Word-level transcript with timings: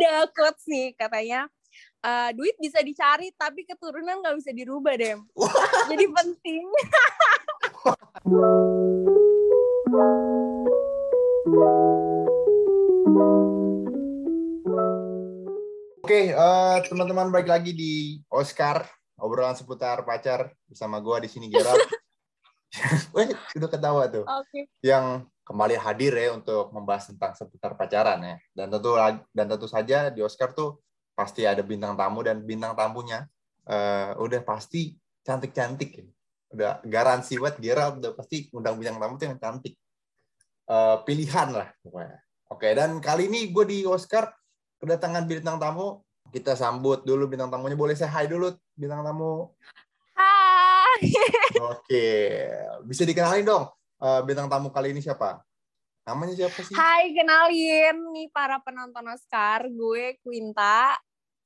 ada 0.00 0.24
quotes 0.32 0.64
nih 0.64 0.96
katanya 0.96 1.44
uh, 2.00 2.32
duit 2.32 2.56
bisa 2.56 2.80
dicari 2.80 3.28
tapi 3.36 3.68
keturunan 3.68 4.24
nggak 4.24 4.36
bisa 4.40 4.50
dirubah 4.56 4.96
deh. 4.96 5.20
Jadi 5.92 6.04
penting. 6.08 6.64
Oke, 16.00 16.32
uh, 16.32 16.80
teman-teman 16.88 17.28
balik 17.28 17.52
lagi 17.52 17.76
di 17.76 18.24
Oscar 18.32 18.88
obrolan 19.20 19.52
seputar 19.52 20.00
pacar 20.08 20.56
bersama 20.64 20.96
gua 21.04 21.20
di 21.20 21.28
sini 21.28 21.52
Gerald. 21.52 21.84
Weh, 23.14 23.28
udah 23.52 23.68
ketawa 23.68 24.08
tuh. 24.08 24.24
Oke. 24.24 24.64
Yang 24.80 25.28
kembali 25.50 25.74
hadir 25.82 26.14
ya 26.14 26.30
untuk 26.38 26.70
membahas 26.70 27.10
tentang 27.10 27.34
seputar 27.34 27.74
pacaran 27.74 28.22
ya. 28.22 28.38
Dan 28.54 28.70
tentu 28.70 28.94
dan 29.34 29.46
tentu 29.50 29.66
saja 29.66 30.06
di 30.06 30.22
Oscar 30.22 30.54
tuh 30.54 30.78
pasti 31.10 31.42
ada 31.42 31.66
bintang 31.66 31.98
tamu 31.98 32.22
dan 32.22 32.38
bintang 32.46 32.78
tamunya 32.78 33.26
uh, 33.66 34.14
udah 34.22 34.46
pasti 34.46 34.94
cantik-cantik 35.26 35.90
ya. 35.90 36.06
Udah 36.54 36.70
garansi 36.86 37.34
buat 37.34 37.58
Gerald 37.58 37.98
udah 37.98 38.14
pasti 38.14 38.46
undang 38.54 38.78
bintang 38.78 39.02
tamu 39.02 39.18
tuh 39.18 39.26
yang 39.26 39.42
cantik. 39.42 39.74
Uh, 40.70 41.02
pilihan 41.02 41.50
lah 41.50 41.74
pokoknya. 41.82 42.22
Oke, 42.50 42.70
dan 42.74 43.02
kali 43.02 43.26
ini 43.26 43.50
gue 43.50 43.64
di 43.66 43.78
Oscar 43.82 44.30
kedatangan 44.78 45.26
bintang 45.26 45.58
tamu. 45.58 45.98
Kita 46.30 46.54
sambut 46.54 47.02
dulu 47.02 47.26
bintang 47.26 47.50
tamunya. 47.50 47.74
Boleh 47.74 47.98
saya 47.98 48.14
hai 48.14 48.30
dulu 48.30 48.54
bintang 48.78 49.02
tamu. 49.02 49.50
Hai. 50.14 51.10
Oke, 51.58 52.06
bisa 52.86 53.02
dikenalin 53.02 53.42
dong 53.42 53.66
uh, 54.00 54.20
bintang 54.24 54.48
tamu 54.48 54.72
kali 54.72 54.96
ini 54.96 55.04
siapa? 55.04 55.44
Namanya 56.08 56.34
siapa 56.34 56.58
sih? 56.64 56.74
Hai, 56.74 57.12
kenalin 57.12 57.96
nih 58.16 58.28
para 58.32 58.58
penonton 58.64 59.04
Oscar. 59.12 59.68
Gue 59.68 60.18
Quinta. 60.24 60.96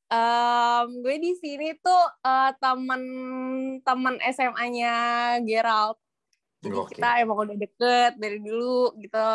Um, 0.09 1.03
gue 1.03 1.19
di 1.19 1.35
sini 1.35 1.75
tuh 1.83 2.05
uh, 2.23 2.55
temen-temen 2.63 4.15
SMA-nya 4.31 4.95
Gerald. 5.43 5.99
Jadi 6.63 6.77
Oke. 6.81 6.97
kita 6.97 7.21
emang 7.21 7.45
udah 7.45 7.57
deket 7.59 8.13
dari 8.17 8.39
dulu 8.41 8.95
gitu. 9.03 9.29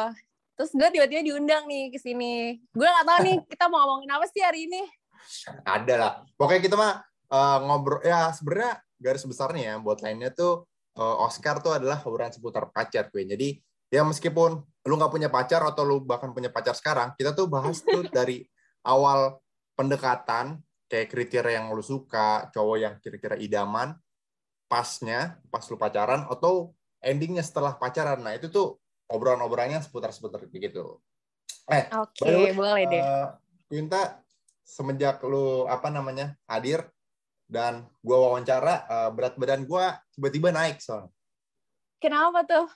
Terus 0.56 0.72
gue 0.74 0.90
tiba-tiba 0.98 1.22
diundang 1.22 1.68
nih 1.68 1.92
ke 1.94 2.00
sini. 2.00 2.58
Gue 2.72 2.88
gak 2.88 3.06
tahu 3.06 3.20
nih 3.28 3.38
kita 3.52 3.68
mau 3.68 3.86
ngomongin 3.86 4.12
apa 4.16 4.26
sih 4.32 4.42
hari 4.42 4.66
ini. 4.66 4.82
Ada 5.68 5.94
lah. 6.00 6.14
Pokoknya 6.40 6.62
kita 6.64 6.76
mah 6.80 7.04
uh, 7.30 7.58
ngobrol 7.70 8.02
ya 8.02 8.34
sebenarnya 8.34 8.82
garis 9.00 9.24
besarnya 9.24 9.64
ya 9.64 9.76
buat 9.80 10.02
lainnya 10.04 10.34
tuh 10.34 10.66
uh, 10.66 10.69
Oscar 11.00 11.64
tuh 11.64 11.76
adalah 11.76 12.04
obrolan 12.04 12.32
seputar 12.32 12.68
pacar 12.70 13.08
gue. 13.10 13.24
Jadi 13.24 13.50
ya 13.90 14.04
meskipun 14.06 14.60
lu 14.60 14.94
nggak 14.96 15.12
punya 15.12 15.30
pacar 15.32 15.64
atau 15.66 15.84
lu 15.88 16.04
bahkan 16.04 16.30
punya 16.36 16.52
pacar 16.52 16.78
sekarang, 16.78 17.16
kita 17.18 17.34
tuh 17.34 17.50
bahas 17.50 17.82
tuh 17.82 18.06
dari 18.18 18.46
awal 18.86 19.40
pendekatan 19.74 20.60
kayak 20.90 21.08
kriteria 21.14 21.62
yang 21.62 21.72
lu 21.72 21.86
suka, 21.86 22.50
cowok 22.50 22.78
yang 22.82 22.94
kira-kira 22.98 23.38
idaman, 23.38 23.94
pasnya 24.66 25.38
pas 25.54 25.64
lu 25.70 25.78
pacaran 25.78 26.26
atau 26.28 26.74
endingnya 27.00 27.46
setelah 27.46 27.78
pacaran. 27.78 28.20
Nah, 28.20 28.34
itu 28.36 28.50
tuh 28.50 28.82
obrolan-obrolannya 29.08 29.80
seputar-seputar 29.86 30.50
begitu. 30.50 30.98
Eh, 31.70 31.86
Oke, 31.94 32.26
way, 32.26 32.54
boleh 32.54 32.84
deh. 32.90 33.02
eh, 33.02 33.28
Quinta 33.70 34.26
semenjak 34.66 35.22
lu 35.26 35.70
apa 35.70 35.90
namanya 35.94 36.34
hadir 36.50 36.86
dan 37.50 37.90
gua 38.00 38.30
wawancara 38.30 38.86
eh, 38.86 39.10
berat 39.12 39.34
badan 39.36 39.66
gua 39.66 39.98
tiba-tiba 40.14 40.54
naik 40.54 40.78
soalnya. 40.80 41.10
Kenapa 41.98 42.46
tuh? 42.46 42.70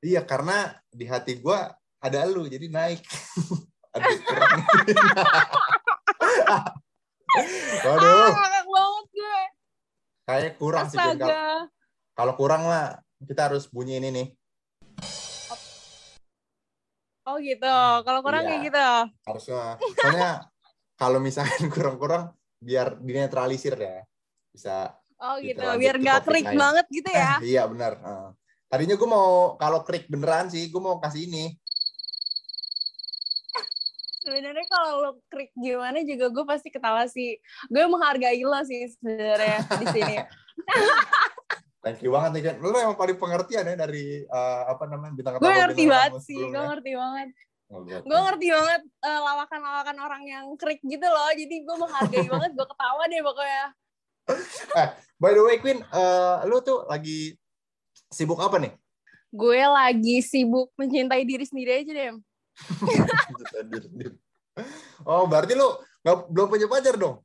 Iya 0.00 0.24
karena 0.24 0.72
di 0.88 1.04
hati 1.04 1.36
gua 1.38 1.70
ada 2.00 2.24
lu 2.24 2.48
jadi 2.48 2.66
naik. 2.66 3.04
Aduh. 3.94 4.16
Waduh, 7.86 8.32
Ah, 8.32 8.32
banget 8.32 8.64
gue. 9.12 9.38
kayak 10.24 10.52
kurang 10.56 10.86
sih. 10.88 10.96
Kalau- 12.16 12.36
kurang 12.36 12.64
mah 12.64 12.96
kita 13.20 13.52
harus 13.52 13.68
bunyi 13.68 14.00
ini 14.00 14.08
nih. 14.10 14.26
Oh 17.26 17.36
gitu. 17.42 17.76
Kalau 18.06 18.20
kurang 18.22 18.46
Iya. 18.46 18.48
kayak 18.48 18.62
gitu. 18.70 18.86
Harusnya. 19.26 19.76
Soalnya 19.98 20.30
kalau 20.96 21.18
misalkan 21.18 21.66
kurang-kurang 21.68 22.32
biar 22.60 22.98
dinetralisir 23.00 23.76
ya. 23.76 24.04
Bisa 24.52 24.96
Oh 25.16 25.36
Gitu, 25.40 25.56
gitu. 25.56 25.80
Biar 25.80 25.96
nggak 25.96 26.20
krik 26.28 26.46
lain. 26.46 26.58
banget 26.60 26.86
gitu 26.92 27.10
ya. 27.10 27.32
iya 27.56 27.62
benar. 27.64 27.92
Heeh. 27.96 28.28
Tadinya 28.66 28.94
gue 28.98 29.08
mau 29.08 29.54
kalau 29.56 29.80
krik 29.86 30.10
beneran 30.10 30.52
sih, 30.52 30.68
gue 30.68 30.82
mau 30.82 31.00
kasih 31.00 31.24
ini. 31.24 31.56
Sebenarnya 34.26 34.66
kalau 34.66 34.92
lo 35.06 35.10
krik 35.30 35.54
gimana 35.54 36.02
juga 36.02 36.26
gue 36.34 36.44
pasti 36.44 36.68
ketawa 36.68 37.06
sih. 37.06 37.38
Gue 37.70 37.86
menghargai 37.86 38.42
lo 38.42 38.60
sih 38.66 38.90
sebenarnya 38.98 39.64
di 39.80 39.86
sini. 39.94 40.16
Thank 41.86 42.02
you 42.02 42.10
banget 42.10 42.30
nih 42.34 42.42
kan. 42.50 42.54
Lu 42.58 42.74
emang 42.74 42.98
paling 42.98 43.14
pengertian 43.14 43.62
ya 43.62 43.74
dari 43.78 44.26
eh, 44.26 44.62
apa 44.66 44.84
namanya 44.90 45.12
bintang 45.14 45.38
gue 45.38 45.46
ngerti 45.46 45.84
banget 45.86 46.12
sih. 46.26 46.42
Gue 46.42 46.62
ngerti 46.66 46.92
banget. 46.98 47.28
Oh, 47.66 47.82
gua- 47.82 47.98
Gue 48.00 48.18
ngerti 48.20 48.46
banget 48.48 48.82
eh, 49.00 49.20
lawakan-lawakan 49.20 49.96
orang 49.98 50.22
yang 50.22 50.44
krik 50.54 50.78
gitu 50.80 51.02
loh. 51.02 51.30
Jadi 51.30 51.54
gue 51.60 51.76
menghargai 51.76 52.26
banget. 52.32 52.50
Gue 52.52 52.62
ketawa 52.64 53.02
deh 53.04 53.20
pokoknya. 53.20 53.64
By 55.16 55.32
the 55.32 55.42
way 55.42 55.56
Queen, 55.56 55.80
eh, 55.80 56.36
lu 56.44 56.60
tuh 56.60 56.84
lagi 56.84 57.34
sibuk 58.08 58.38
apa 58.38 58.58
nih? 58.58 58.72
Gue 59.28 59.58
lagi 59.60 60.20
sibuk 60.20 60.70
mencintai 60.74 61.22
diri 61.22 61.42
sendiri 61.42 61.82
aja 61.82 61.90
deh. 61.90 62.14
oh 65.04 65.26
berarti 65.26 65.52
lu 65.52 65.68
nggak 66.00 66.16
belum 66.28 66.46
punya 66.48 66.66
pacar 66.66 66.94
dong? 66.94 67.20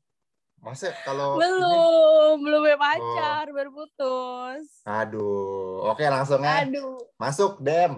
Masa 0.58 0.94
kalau 1.02 1.36
ini- 1.36 1.42
Belum, 1.42 2.36
belum 2.40 2.60
punya 2.62 2.78
pacar, 2.78 3.46
baru 3.48 3.70
putus. 3.72 4.66
Aduh, 4.84 5.86
oke 5.88 6.04
langsung 6.04 6.38
ya. 6.40 6.62
Aduh. 6.62 7.02
Masuk, 7.16 7.58
Dem. 7.60 7.98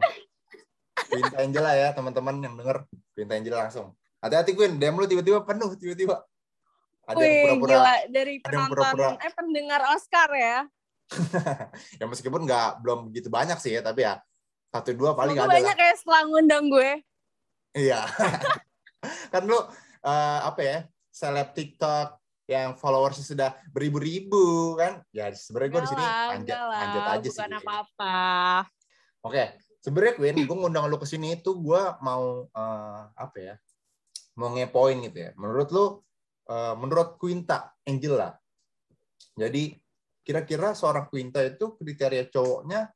Quinta 0.93 1.37
Angela 1.41 1.71
ya, 1.73 1.89
teman-teman 1.93 2.35
yang 2.41 2.53
denger. 2.57 2.85
Quinta 3.13 3.33
Angela 3.37 3.57
langsung. 3.67 3.93
Hati-hati, 4.23 4.55
Queen. 4.55 4.79
Dem 4.79 4.95
lu 4.95 5.05
tiba-tiba 5.09 5.43
penuh, 5.43 5.73
tiba-tiba. 5.75 6.23
Ada 7.03 7.19
yang 7.19 7.27
Wih, 7.27 7.43
pura-pura. 7.43 7.71
gila 7.75 7.95
dari 8.07 8.33
ada 8.39 8.47
yang 8.47 8.71
penonton 8.71 8.95
pura-pura. 8.95 9.09
eh 9.19 9.33
pendengar 9.35 9.81
Oscar 9.91 10.29
ya. 10.31 10.57
ya 11.99 12.05
meskipun 12.07 12.41
nggak 12.47 12.69
belum 12.79 13.11
begitu 13.11 13.27
banyak 13.27 13.59
sih 13.59 13.75
ya, 13.75 13.81
tapi 13.83 14.07
ya 14.07 14.23
satu 14.71 14.95
dua 14.95 15.11
paling 15.13 15.35
Semoga 15.35 15.51
ada 15.51 15.55
banyak 15.59 15.77
lah. 15.77 15.85
ya 15.85 15.93
setelah 15.99 16.21
ngundang 16.31 16.65
gue. 16.71 16.91
Iya. 17.75 18.01
kan 19.33 19.43
lu 19.43 19.59
eh, 20.01 20.39
apa 20.47 20.61
ya? 20.63 20.79
Seleb 21.13 21.53
TikTok 21.53 22.17
yang 22.49 22.73
followersnya 22.79 23.25
sudah 23.27 23.49
beribu-ribu 23.69 24.73
kan? 24.79 25.03
Ya 25.11 25.29
sebenarnya 25.35 25.69
gue 25.75 25.81
di 25.83 25.89
sini 25.91 26.03
lah, 26.03 26.33
anjat 26.39 26.57
aja 26.57 26.79
sih. 26.79 27.03
bukan 27.03 27.19
di 27.19 27.29
sini. 27.35 27.55
apa-apa. 27.59 28.17
Oke, 29.27 29.43
sebenarnya 29.83 30.15
Queen, 30.15 30.47
gue 30.47 30.55
ngundang 30.55 30.87
lu 30.87 30.95
ke 30.95 31.03
sini 31.03 31.35
itu 31.35 31.51
gue 31.59 31.81
mau 31.99 32.47
eh, 32.47 33.01
apa 33.13 33.37
ya? 33.37 33.55
Mau 34.39 34.55
ngepoin 34.55 35.03
gitu 35.03 35.19
ya. 35.19 35.31
Menurut 35.35 35.69
lu, 35.75 35.85
eh, 36.47 36.73
menurut 36.79 37.19
Quinta 37.19 37.75
Angela, 37.83 38.33
jadi 39.35 39.75
kira-kira 40.23 40.71
seorang 40.71 41.11
Quinta 41.11 41.43
itu 41.43 41.75
kriteria 41.75 42.31
cowoknya 42.31 42.89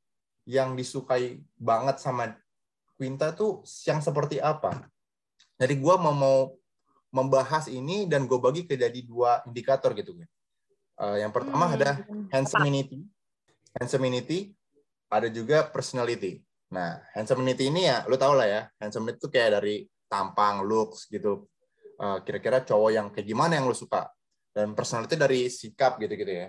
yang 0.47 0.79
disukai 0.79 1.43
banget 1.59 1.99
sama 1.99 2.31
Quinta 2.95 3.35
tuh 3.35 3.67
yang 3.83 3.99
seperti 3.99 4.39
apa? 4.39 4.87
Jadi 5.59 5.75
gue 5.75 5.95
mau 5.99 6.15
mau 6.15 6.39
membahas 7.11 7.67
ini 7.67 8.07
dan 8.07 8.25
gue 8.29 8.39
bagi 8.39 8.63
ke 8.63 8.79
jadi 8.79 8.99
dua 9.03 9.43
indikator 9.43 9.91
gitu. 9.91 10.15
Queen. 10.15 10.29
Eh, 10.97 11.17
yang 11.21 11.35
pertama 11.35 11.67
Hmm. 11.67 11.75
ada 11.77 11.91
handsomeity, 12.33 13.05
handsomeity, 13.77 14.55
ada 15.11 15.27
juga 15.29 15.67
personality. 15.67 16.46
Nah, 16.67 16.99
handsomeity 17.15 17.71
ini 17.71 17.87
ya, 17.87 18.03
lu 18.11 18.19
tau 18.19 18.35
lah 18.35 18.47
ya, 18.47 18.61
handsomeity 18.83 19.23
itu 19.23 19.27
kayak 19.31 19.61
dari 19.61 19.87
tampang, 20.11 20.67
looks 20.67 21.07
gitu. 21.07 21.47
Eh, 21.97 22.17
Kira-kira 22.27 22.63
cowok 22.63 22.91
yang 22.91 23.07
kayak 23.11 23.27
gimana 23.27 23.55
yang 23.55 23.65
lu 23.67 23.75
suka. 23.75 24.11
Dan 24.51 24.75
personality 24.75 25.15
dari 25.15 25.47
sikap 25.47 25.95
gitu-gitu 26.01 26.27
ya. 26.27 26.47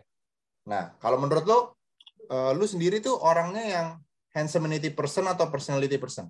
Nah, 0.66 0.96
kalau 0.98 1.20
menurut 1.22 1.44
lu, 1.46 1.58
eh, 2.28 2.52
lu 2.56 2.64
sendiri 2.66 2.98
tuh 2.98 3.14
orangnya 3.14 3.64
yang 3.64 3.86
handsomeity 4.34 4.90
person 4.90 5.30
atau 5.30 5.46
personality 5.48 5.96
person? 6.00 6.26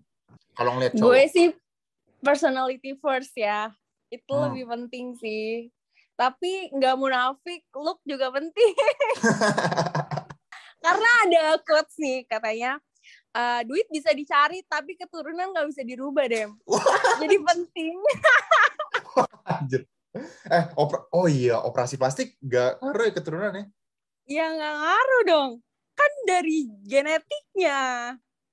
Kalau 0.52 0.76
ngeliat 0.76 0.92
cowok. 0.94 1.08
Gue 1.08 1.22
sih 1.30 1.48
personality 2.20 2.98
first 2.98 3.32
ya. 3.38 3.72
Itu 4.10 4.34
Hmm. 4.34 4.52
lebih 4.52 4.64
penting 4.68 5.16
sih. 5.16 5.70
Tapi 6.18 6.74
nggak 6.74 6.98
munafik, 6.98 7.62
look 7.78 8.02
juga 8.02 8.34
penting. 8.34 8.74
Karena 10.84 11.10
ada 11.26 11.42
quotes 11.62 11.94
nih 11.98 12.26
katanya, 12.26 12.82
"Eh, 13.30 13.60
duit 13.64 13.86
bisa 13.88 14.10
dicari 14.12 14.64
tapi 14.64 14.96
keturunan 14.96 15.52
nggak 15.52 15.68
bisa 15.68 15.82
dirubah 15.84 16.24
deh. 16.26 16.48
Jadi 17.20 17.36
penting. 17.38 17.94
Anjir. 19.44 19.82
Eh, 20.48 20.64
opera- 20.74 21.06
oh 21.12 21.28
iya, 21.28 21.60
operasi 21.60 21.94
plastik 21.94 22.34
gak 22.40 22.80
ngaruh 22.80 23.04
ya 23.06 23.12
keturunan 23.12 23.52
ya? 23.54 23.64
Ya 24.26 24.44
nggak 24.50 24.74
ngaruh 24.80 25.22
dong. 25.24 25.50
Kan 25.92 26.12
dari 26.24 26.66
genetiknya. 26.82 27.80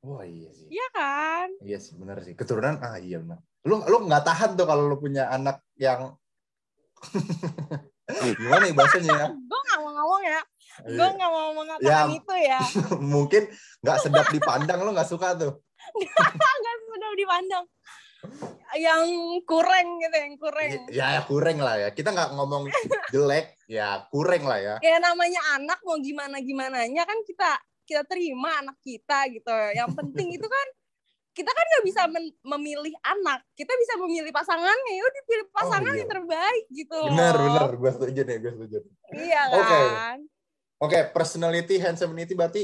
Oh 0.02 0.22
iya 0.22 0.50
sih. 0.54 0.68
Iya 0.70 0.88
kan? 0.94 1.48
Iya 1.64 1.78
sih, 1.82 1.94
benar 1.98 2.22
sih. 2.22 2.36
Keturunan, 2.38 2.78
ah 2.80 3.00
iya 3.00 3.18
benar. 3.18 3.40
Lu 3.66 3.82
lu 3.82 3.98
nggak 4.06 4.24
tahan 4.24 4.54
tuh 4.54 4.68
kalau 4.70 4.86
lu 4.86 5.00
punya 5.00 5.26
anak 5.32 5.64
yang 5.74 6.14
Gimana 8.38 8.70
nih 8.70 8.74
bahasanya 8.78 9.14
ya? 9.18 9.28
gue 9.34 9.60
gak 9.66 9.80
mau 9.82 9.92
ngomong 9.94 10.22
ya 10.24 10.42
gue 10.82 10.92
Iya. 10.92 11.08
gak 11.14 11.32
mau 11.32 11.50
mengatakan 11.54 11.88
Ya. 11.88 12.04
itu 12.12 12.34
ya 12.36 12.60
Mungkin 13.16 13.44
nggak 13.80 13.98
sedap 14.00 14.28
dipandang 14.30 14.80
lo 14.80 14.92
nggak 14.92 15.08
suka 15.08 15.32
tuh. 15.34 15.54
gak 16.66 16.78
sudah 16.84 17.12
dipandang 17.16 17.66
yang 18.76 19.06
kurang 19.46 19.88
gitu 20.02 20.16
yang 20.18 20.36
kurang 20.36 20.68
Ya, 20.90 21.06
ya 21.14 21.22
kurang 21.24 21.62
lah 21.62 21.78
ya. 21.78 21.90
Kita 21.90 22.10
nggak 22.10 22.34
ngomong 22.34 22.68
jelek, 23.08 23.56
ya 23.66 24.04
kurang 24.10 24.44
lah 24.44 24.58
ya. 24.58 24.76
ya 24.82 24.98
namanya 24.98 25.40
anak 25.54 25.80
mau 25.82 25.96
gimana 25.96 26.42
gimananya 26.42 27.06
kan 27.06 27.22
kita 27.22 27.56
kita 27.86 28.02
terima 28.04 28.60
anak 28.60 28.76
kita 28.82 29.30
gitu 29.30 29.54
yang 29.72 29.94
penting 29.94 30.34
itu 30.34 30.44
kan 30.44 30.68
kita 31.32 31.52
kan 31.52 31.66
nggak 31.68 31.86
bisa 31.86 32.02
memilih 32.48 32.96
anak 33.06 33.46
kita 33.54 33.70
bisa 33.78 33.94
memilih 34.02 34.32
pasangannya 34.32 34.92
ya 34.92 35.04
udah 35.04 35.24
pilih 35.24 35.46
pasangan 35.52 35.94
iya. 35.94 36.00
yang 36.02 36.10
terbaik 36.10 36.66
gitu 36.72 37.00
Benar, 37.06 37.34
loh. 37.36 37.44
benar. 37.46 37.70
Gue 37.78 37.92
setuju 37.94 38.20
nih, 38.24 38.38
gue 38.40 38.52
setuju. 38.58 38.78
iya 39.14 39.42
Oke. 39.54 39.70
kan 39.70 40.18
Oke, 40.82 41.12
personality, 41.16 41.80
handsomeity 41.80 42.34
berarti 42.36 42.64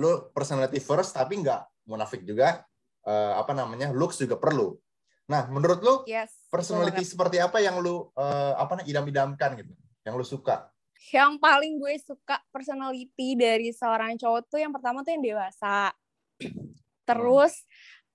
lu 0.00 0.32
personality 0.32 0.80
first, 0.80 1.16
tapi 1.16 1.40
nggak 1.40 1.88
munafik 1.88 2.24
juga. 2.24 2.64
eh, 3.00 3.32
apa 3.32 3.56
namanya, 3.56 3.96
looks 3.96 4.20
juga 4.20 4.36
perlu. 4.36 4.76
Nah, 5.24 5.48
menurut 5.48 5.80
lu 5.80 5.94
yes 6.04 6.36
personality 6.52 7.00
seperti 7.00 7.40
apa 7.40 7.56
yang 7.56 7.80
lu 7.80 8.12
eh, 8.12 8.52
apa 8.60 8.76
namanya 8.76 8.92
idam-idamkan 8.92 9.56
gitu, 9.56 9.72
yang 10.04 10.20
lu 10.20 10.24
suka? 10.26 10.68
yang 11.08 11.40
paling 11.40 11.80
gue 11.80 11.96
suka 11.96 12.36
personality 12.52 13.32
dari 13.32 13.72
seorang 13.72 14.20
cowok 14.20 14.52
tuh 14.52 14.60
yang 14.60 14.68
pertama 14.68 15.00
tuh 15.00 15.16
yang 15.16 15.24
dewasa 15.24 15.96
terus 17.08 17.64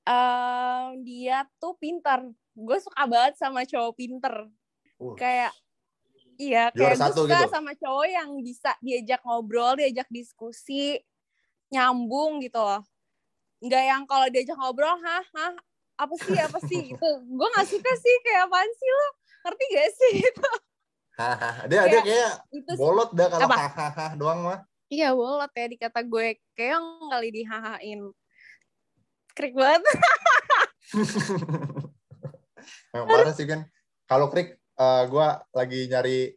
em, 0.06 1.02
dia 1.02 1.50
tuh 1.58 1.74
pinter 1.82 2.30
gue 2.54 2.78
suka 2.78 3.10
banget 3.10 3.42
sama 3.42 3.66
cowok 3.66 3.94
pinter 3.98 4.46
Uh, 4.96 5.12
kayak 5.20 5.52
iya 6.36 6.70
Juara 6.72 6.94
kayak 6.94 6.98
gue 6.98 7.04
satu 7.04 7.22
suka 7.26 7.38
gitu. 7.42 7.52
sama 7.52 7.72
cowok 7.76 8.08
yang 8.08 8.30
bisa 8.44 8.72
diajak 8.84 9.22
ngobrol 9.24 9.74
diajak 9.80 10.08
diskusi 10.12 11.00
nyambung 11.72 12.44
gitu 12.44 12.60
loh. 12.62 12.82
Nggak 13.64 13.84
yang 13.84 14.04
kalau 14.06 14.28
diajak 14.30 14.58
ngobrol 14.58 14.96
hah 15.00 15.24
hah 15.24 15.54
apa 15.96 16.14
sih 16.20 16.38
apa 16.38 16.60
sih? 16.68 16.82
Gitu. 16.92 17.10
Gue 17.28 17.48
nggak 17.56 17.68
suka 17.68 17.92
sih 18.00 18.16
kayak 18.24 18.48
apaan 18.52 18.72
sih 18.76 18.90
lo 18.90 19.08
ngerti 19.46 19.66
gak 19.72 19.90
sih? 19.94 20.14
Itu 20.30 20.50
hahaha. 21.16 21.64
dia 21.72 21.82
dia 21.88 22.02
kayak 22.04 22.44
itu 22.52 22.72
bolot 22.76 23.16
dah 23.16 23.32
kalau 23.32 23.48
hahaha 23.48 24.20
doang 24.20 24.44
mah. 24.44 24.60
iya 24.92 25.16
bolot 25.16 25.48
ya 25.56 25.66
dikata 25.72 26.04
gue. 26.04 26.36
Kayak 26.60 26.84
kali 26.84 27.30
dihahain. 27.32 28.00
Krik 29.32 29.56
banget. 29.56 29.84
Memang 32.96 33.08
parah 33.08 33.36
sih 33.36 33.48
kan. 33.48 33.68
Kalau 34.08 34.32
krik, 34.32 34.60
eh, 34.76 35.04
gua 35.08 35.40
lagi 35.52 35.88
nyari. 35.88 36.32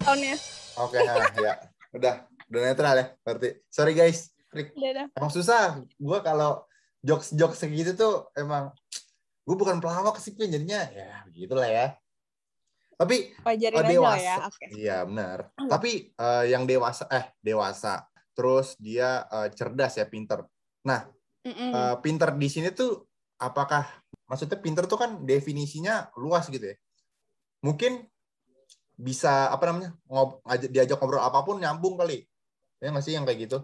tahunnya 0.00 0.36
Oke, 0.76 1.00
nah, 1.02 1.16
ya, 1.40 1.54
udah, 1.96 2.14
udah 2.52 2.60
netral 2.60 2.94
ya. 3.00 3.06
Berarti, 3.24 3.48
sorry 3.72 3.96
guys, 3.96 4.28
krik. 4.52 4.76
udah 4.76 4.92
dah 4.92 5.06
Emang 5.16 5.32
susah. 5.32 5.80
Gua 5.96 6.20
kalau 6.20 6.68
jokes 7.00 7.32
jokes 7.32 7.62
segitu 7.62 7.96
tuh 7.96 8.28
emang 8.36 8.74
gue 9.46 9.54
bukan 9.56 9.78
pelawak 9.78 10.18
sih, 10.18 10.34
Pin. 10.34 10.50
jadinya 10.50 10.84
ya 10.90 11.22
begitulah 11.30 11.70
ya. 11.70 11.94
Tapi 12.96 13.30
wajarin 13.44 13.76
Oh, 13.78 13.84
dewasa. 13.86 14.18
ya 14.24 14.34
oke 14.42 14.64
Iya 14.74 14.96
benar. 15.06 15.38
Tapi 15.54 15.90
eh, 16.10 16.44
yang 16.50 16.66
dewasa, 16.66 17.06
eh 17.12 17.30
dewasa, 17.38 18.08
terus 18.34 18.74
dia 18.80 19.22
eh, 19.30 19.48
cerdas 19.54 19.96
ya, 19.96 20.08
pinter. 20.08 20.42
Mm-mm. 20.86 21.70
Eh, 21.72 21.96
pinter 22.02 22.34
di 22.34 22.48
sini 22.50 22.74
tuh 22.74 23.06
apakah 23.38 23.86
maksudnya 24.26 24.58
pinter 24.58 24.90
tuh 24.90 24.98
kan 24.98 25.22
definisinya 25.22 26.10
luas 26.18 26.50
gitu 26.50 26.74
ya? 26.74 26.76
Mungkin 27.66 28.06
bisa 28.96 29.50
apa 29.50 29.66
namanya 29.68 29.90
ngob, 30.06 30.40
diajak 30.70 31.02
ngobrol 31.02 31.20
apa 31.20 31.42
pun 31.42 31.58
nyambung 31.58 31.98
kali. 31.98 32.22
Ya 32.78 32.94
nggak 32.94 33.04
sih 33.04 33.18
yang 33.18 33.26
kayak 33.26 33.50
gitu? 33.50 33.58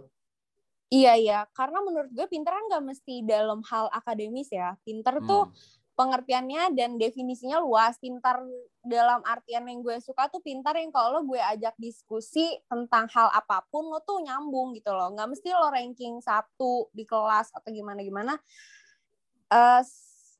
Iya 0.92 1.12
iya, 1.16 1.38
karena 1.56 1.80
menurut 1.80 2.12
gue 2.12 2.26
pinter 2.28 2.52
kan 2.52 2.64
nggak 2.68 2.84
mesti 2.84 3.24
dalam 3.24 3.64
hal 3.64 3.88
akademis 3.88 4.52
ya. 4.52 4.76
Pinter 4.84 5.24
tuh 5.24 5.48
Hmm. 5.48 5.56
pengertiannya 5.96 6.76
dan 6.76 7.00
definisinya 7.00 7.64
luas. 7.64 7.96
Pintar 7.96 8.44
dalam 8.84 9.24
artian 9.24 9.64
yang 9.64 9.80
gue 9.80 9.96
suka 10.04 10.28
tuh 10.28 10.44
pintar 10.44 10.76
yang 10.76 10.92
kalau 10.92 11.16
lo 11.16 11.20
gue 11.24 11.40
ajak 11.40 11.72
diskusi 11.80 12.44
tentang 12.68 13.08
hal 13.08 13.32
apa 13.32 13.64
pun 13.72 13.88
lo 13.88 14.04
tuh 14.04 14.20
nyambung 14.20 14.76
gitu 14.76 14.92
loh. 14.92 15.08
Nggak 15.16 15.32
mesti 15.32 15.48
lo 15.56 15.72
ranking 15.72 16.20
satu 16.20 16.92
di 16.92 17.08
kelas 17.08 17.48
atau 17.56 17.72
gimana 17.72 18.04
gimana. 18.04 18.36
Eh, 19.48 19.82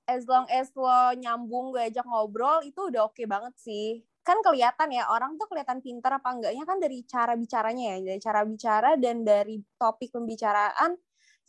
as 0.08 0.26
long 0.28 0.46
as 0.50 0.70
lo 0.76 1.14
nyambung 1.16 1.72
gue 1.74 1.82
ajak 1.92 2.04
ngobrol 2.06 2.62
itu 2.66 2.90
udah 2.90 3.08
oke 3.10 3.22
banget 3.28 3.54
sih. 3.58 4.02
Kan 4.22 4.38
kelihatan 4.46 4.90
ya 4.94 5.10
orang 5.10 5.34
tuh 5.40 5.46
kelihatan 5.50 5.82
pintar 5.82 6.18
apa 6.22 6.30
enggaknya 6.34 6.64
kan 6.66 6.78
dari 6.78 7.02
cara 7.06 7.34
bicaranya 7.34 7.98
ya, 7.98 8.14
dari 8.14 8.20
cara 8.22 8.40
bicara 8.46 8.90
dan 8.98 9.22
dari 9.26 9.58
topik 9.78 10.14
pembicaraan 10.14 10.94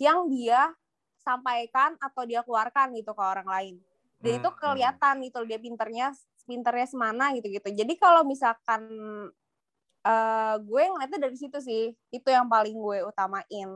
yang 0.01 0.25
dia 0.29 0.73
sampaikan 1.21 1.95
atau 2.01 2.23
dia 2.27 2.41
keluarkan 2.43 2.91
gitu 2.97 3.15
ke 3.15 3.23
orang 3.23 3.47
lain 3.47 3.75
dan 4.19 4.39
itu 4.39 4.49
Hmm, 4.59 4.59
kelihatan 4.59 5.23
gitu 5.23 5.39
dia 5.47 5.59
pinternya 5.61 6.11
pinternya 6.43 6.87
semana 6.89 7.31
gitu 7.37 7.47
gitu 7.47 7.71
jadi 7.71 7.93
kalau 7.95 8.27
misalkan 8.27 8.83
eh 10.03 10.55
gue 10.59 10.81
ngeliatnya 10.91 11.19
dari 11.29 11.37
situ 11.39 11.57
sih 11.63 11.95
itu 12.11 12.27
yang 12.27 12.47
paling 12.51 12.75
gue 12.75 12.99
utamain 13.07 13.69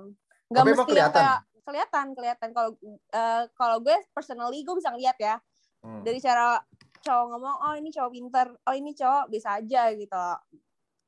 nggak 0.52 0.66
Tapi 0.66 0.72
mesti 0.72 0.92
kelihatan? 0.92 1.08
kayak 1.08 1.47
kelihatan 1.68 2.16
kelihatan 2.16 2.50
kalau 2.52 2.72
eh, 3.12 3.44
kalau 3.54 3.78
gue 3.78 3.94
personally 4.10 4.64
gue 4.64 4.76
bisa 4.76 4.90
ngeliat 4.90 5.20
ya 5.20 5.36
Hmm. 5.78 6.02
dari 6.02 6.18
cara 6.18 6.58
cowok 7.00 7.26
ngomong 7.30 7.56
oh 7.62 7.74
ini 7.78 7.94
cowok 7.94 8.10
pinter 8.10 8.50
oh 8.50 8.74
ini 8.74 8.92
cowok 8.92 9.30
bisa 9.30 9.62
aja 9.62 9.94
gitu 9.94 10.26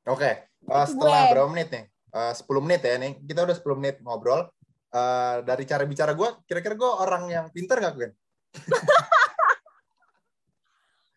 Oke, 0.06 0.30
eh, 0.30 0.46
Itu 0.64 0.94
setelah 0.94 1.26
gue. 1.26 1.32
berapa 1.34 1.48
menit 1.50 1.68
nih? 1.68 1.84
Eh, 2.08 2.32
10 2.32 2.64
menit 2.64 2.80
ya 2.80 2.96
nih. 2.96 3.12
Kita 3.20 3.44
udah 3.44 3.52
10 3.52 3.76
menit 3.76 3.96
ngobrol. 4.00 4.48
Eh, 4.88 5.36
dari 5.42 5.64
cara 5.64 5.84
bicara 5.84 6.14
gue, 6.14 6.28
kira-kira 6.46 6.72
gue 6.72 6.86
orang 6.88 7.22
yang 7.28 7.46
pinter 7.50 7.76
nggak, 7.76 7.94
Gwen? 7.94 8.12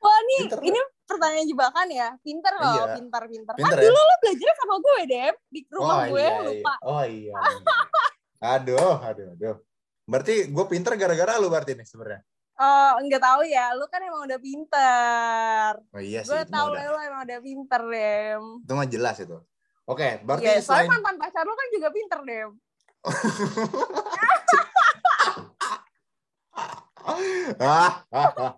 wah 0.04 0.18
ini 0.20 0.36
Pinter. 0.44 0.60
ini 0.62 0.80
pertanyaan 1.06 1.48
jebakan 1.48 1.88
ya 1.88 2.10
pinter 2.20 2.54
loh 2.54 2.76
Iya. 2.76 2.96
pinter 3.00 3.24
pinter 3.24 3.54
Pinter 3.56 3.72
ah 3.72 3.80
ya? 3.80 3.84
dulu 3.88 4.00
lo 4.04 4.16
belajar 4.20 4.52
sama 4.58 4.76
gue 4.78 5.00
deh 5.08 5.30
di 5.48 5.60
rumah 5.72 5.96
oh, 5.96 6.04
gue 6.12 6.20
iya, 6.20 6.44
lupa 6.44 6.74
Iya. 6.76 6.84
Oh 6.84 7.04
iya. 7.08 7.34
aduh, 8.44 9.00
aduh, 9.00 9.32
aduh. 9.34 9.58
Berarti 10.04 10.52
gue 10.52 10.66
pinter 10.68 11.00
gara-gara 11.00 11.40
lu 11.40 11.48
berarti 11.48 11.72
nih 11.74 11.88
sebenarnya. 11.88 12.22
Oh, 12.54 13.02
enggak 13.02 13.18
tahu 13.24 13.42
ya. 13.48 13.74
Lu 13.74 13.90
kan 13.90 13.98
emang 14.04 14.28
udah 14.28 14.38
pinter. 14.38 15.74
Oh 15.90 15.98
iya 15.98 16.22
sih. 16.22 16.30
Gue 16.30 16.46
tahu 16.46 16.70
udah- 16.76 16.86
lu 16.86 17.00
emang 17.02 17.24
udah 17.24 17.40
pinter, 17.42 17.82
Dem. 17.88 18.62
Itu 18.62 18.74
mah 18.76 18.86
jelas 18.86 19.18
itu. 19.18 19.42
Oke, 19.84 20.24
berarti 20.24 20.48
Iya, 20.48 20.62
soalnya 20.62 20.88
selain 20.88 20.92
mantan 20.92 21.20
pacar 21.20 21.44
lu 21.44 21.56
kan 21.56 21.68
juga 21.72 21.88
pinter, 21.90 22.20
Dem. 22.24 22.60
ah, 27.60 28.00
ah, 28.08 28.32
ah. 28.38 28.54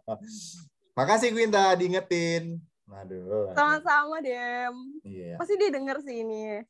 Makasih 0.94 1.34
Gwinta 1.34 1.74
diingetin. 1.74 2.62
Aduh. 2.86 3.50
Sama-sama, 3.58 4.22
Dem. 4.22 5.02
Iya. 5.02 5.34
Pasti 5.36 5.58
dia 5.58 5.74
denger 5.74 5.98
sih 6.06 6.22
ini. 6.22 6.62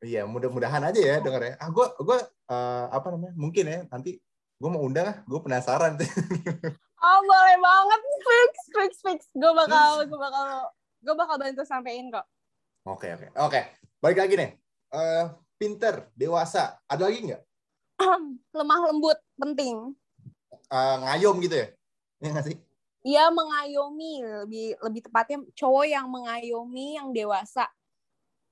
Iya, 0.00 0.24
mudah-mudahan 0.24 0.80
aja 0.80 1.00
ya 1.00 1.16
denger 1.20 1.42
ya. 1.44 1.54
Ah, 1.60 1.68
gue 1.68 1.86
gue 2.00 2.18
eh, 2.48 2.84
apa 2.88 3.06
namanya? 3.12 3.34
Mungkin 3.36 3.64
ya 3.68 3.78
nanti 3.92 4.16
gue 4.60 4.70
mau 4.72 4.80
undang 4.80 5.12
ah. 5.12 5.16
Gue 5.28 5.40
penasaran. 5.44 5.96
Oh, 7.00 7.20
boleh 7.24 7.56
banget. 7.56 8.00
Fix, 8.20 8.54
fix, 8.76 8.92
fix. 9.00 9.20
Gue 9.32 9.48
bakal, 9.56 10.04
gue 10.04 10.20
bakal, 10.20 10.68
gue 11.00 11.14
bakal 11.16 11.36
bantu 11.40 11.64
sampein 11.64 12.12
kok. 12.12 12.28
Oke, 12.84 13.08
oke. 13.16 13.32
Oke. 13.40 13.60
Balik 14.04 14.20
lagi 14.20 14.34
nih. 14.36 14.50
Eh, 14.92 15.24
pinter, 15.56 16.12
dewasa. 16.12 16.76
Ada 16.84 17.08
lagi 17.08 17.24
nggak? 17.24 17.42
Lemah 18.60 18.80
lembut, 18.92 19.16
penting. 19.40 19.96
Eh, 20.68 20.96
ngayom 21.00 21.40
gitu 21.40 21.56
ya? 21.56 21.66
Iya 22.20 22.28
nggak 22.36 22.46
sih? 22.52 22.56
Dia 23.00 23.32
mengayomi, 23.32 24.20
lebih 24.44 24.76
lebih 24.84 25.00
tepatnya 25.08 25.40
cowok 25.56 25.88
yang 25.88 26.04
mengayomi 26.04 27.00
yang 27.00 27.16
dewasa. 27.16 27.64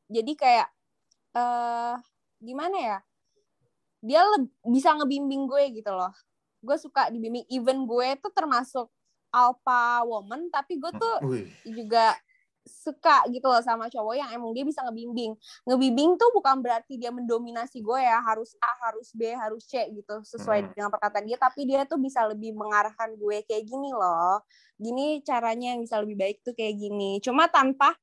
Jadi 0.08 0.32
kayak 0.40 0.72
eh 1.38 1.94
gimana 2.42 2.76
ya? 2.76 2.98
Dia 4.02 4.22
leb- 4.26 4.54
bisa 4.66 4.94
ngebimbing 4.94 5.46
gue 5.46 5.82
gitu 5.82 5.90
loh. 5.94 6.10
Gue 6.62 6.74
suka 6.78 7.10
dibimbing. 7.10 7.46
Even 7.50 7.86
gue 7.86 8.18
tuh 8.18 8.30
termasuk 8.34 8.90
alpha 9.30 10.02
woman, 10.02 10.50
tapi 10.50 10.78
gue 10.80 10.90
tuh 10.98 11.14
Wih. 11.26 11.46
juga 11.68 12.16
suka 12.68 13.24
gitu 13.32 13.48
loh 13.48 13.64
sama 13.64 13.88
cowok 13.88 14.14
yang 14.20 14.30
emang 14.36 14.52
dia 14.52 14.60
bisa 14.60 14.84
ngebimbing. 14.84 15.32
Ngebimbing 15.64 16.20
tuh 16.20 16.28
bukan 16.36 16.60
berarti 16.60 17.00
dia 17.00 17.08
mendominasi 17.08 17.80
gue 17.80 18.00
ya, 18.00 18.20
harus 18.20 18.52
A, 18.60 18.72
harus 18.88 19.08
B, 19.16 19.32
harus 19.32 19.64
C 19.64 19.80
gitu 19.88 20.20
sesuai 20.20 20.58
Hmm. 20.62 20.68
dengan 20.76 20.88
perkataan 20.92 21.24
dia, 21.24 21.40
tapi 21.40 21.64
dia 21.64 21.88
tuh 21.88 21.96
bisa 21.96 22.28
lebih 22.28 22.52
mengarahkan 22.52 23.16
gue 23.16 23.40
kayak 23.48 23.64
gini 23.64 23.88
loh. 23.92 24.44
Gini 24.76 25.24
caranya 25.24 25.74
yang 25.74 25.80
bisa 25.80 25.96
lebih 25.98 26.16
baik 26.20 26.44
tuh 26.44 26.52
kayak 26.52 26.76
gini. 26.76 27.18
Cuma 27.24 27.48
tanpa 27.48 27.96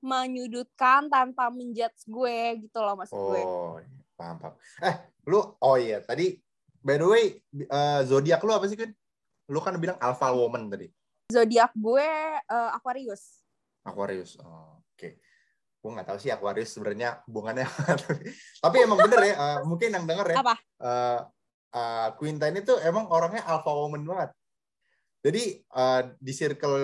menyudutkan, 0.00 1.10
tanpa 1.10 1.50
menjudge 1.50 2.06
gue 2.06 2.68
gitu 2.68 2.78
loh 2.78 2.94
maksud 2.98 3.16
gue. 3.16 3.42
Oh, 3.42 3.76
paham, 4.14 4.36
paham. 4.38 4.54
Eh, 4.82 4.94
lu, 5.26 5.40
oh 5.58 5.76
iya, 5.76 6.02
tadi, 6.02 6.38
by 6.82 6.96
the 6.96 7.06
way, 7.06 7.24
eh, 7.54 8.00
zodiak 8.06 8.42
lu 8.42 8.52
apa 8.54 8.66
sih, 8.70 8.78
kan? 8.78 8.90
Lu 9.50 9.58
kan 9.58 9.74
bilang 9.76 9.98
alpha 9.98 10.30
woman 10.30 10.70
tadi. 10.70 10.88
Zodiak 11.28 11.76
gue 11.76 12.08
eh, 12.38 12.70
Aquarius. 12.72 13.44
Aquarius. 13.88 14.36
Oh, 14.40 14.78
Oke. 14.80 14.96
Okay. 14.96 15.12
Gue 15.78 15.90
nggak 15.94 16.08
tahu 16.10 16.18
sih 16.18 16.30
Aquarius 16.34 16.74
sebenarnya 16.74 17.22
hubungannya. 17.30 17.64
Tapi 18.64 18.76
emang 18.82 18.98
bener 18.98 19.22
ya. 19.24 19.34
Uh, 19.38 19.58
mungkin 19.64 19.94
yang 19.94 20.04
denger 20.04 20.26
ya. 20.34 20.36
Apa? 20.42 20.54
Uh, 20.76 21.20
uh, 21.72 22.08
Quinta 22.18 22.50
ini 22.50 22.60
tuh 22.66 22.82
emang 22.82 23.06
orangnya 23.08 23.46
alpha 23.46 23.70
woman 23.70 24.02
banget. 24.02 24.30
Jadi 25.18 25.62
uh, 25.74 26.02
di 26.18 26.32
circle 26.34 26.78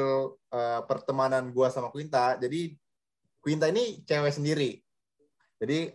uh, 0.50 0.80
pertemanan 0.86 1.54
gue 1.54 1.68
sama 1.70 1.90
Quinta, 1.90 2.34
jadi 2.34 2.74
Quinta 3.44 3.68
ini 3.68 4.00
cewek 4.08 4.32
sendiri. 4.32 4.80
Jadi 5.60 5.92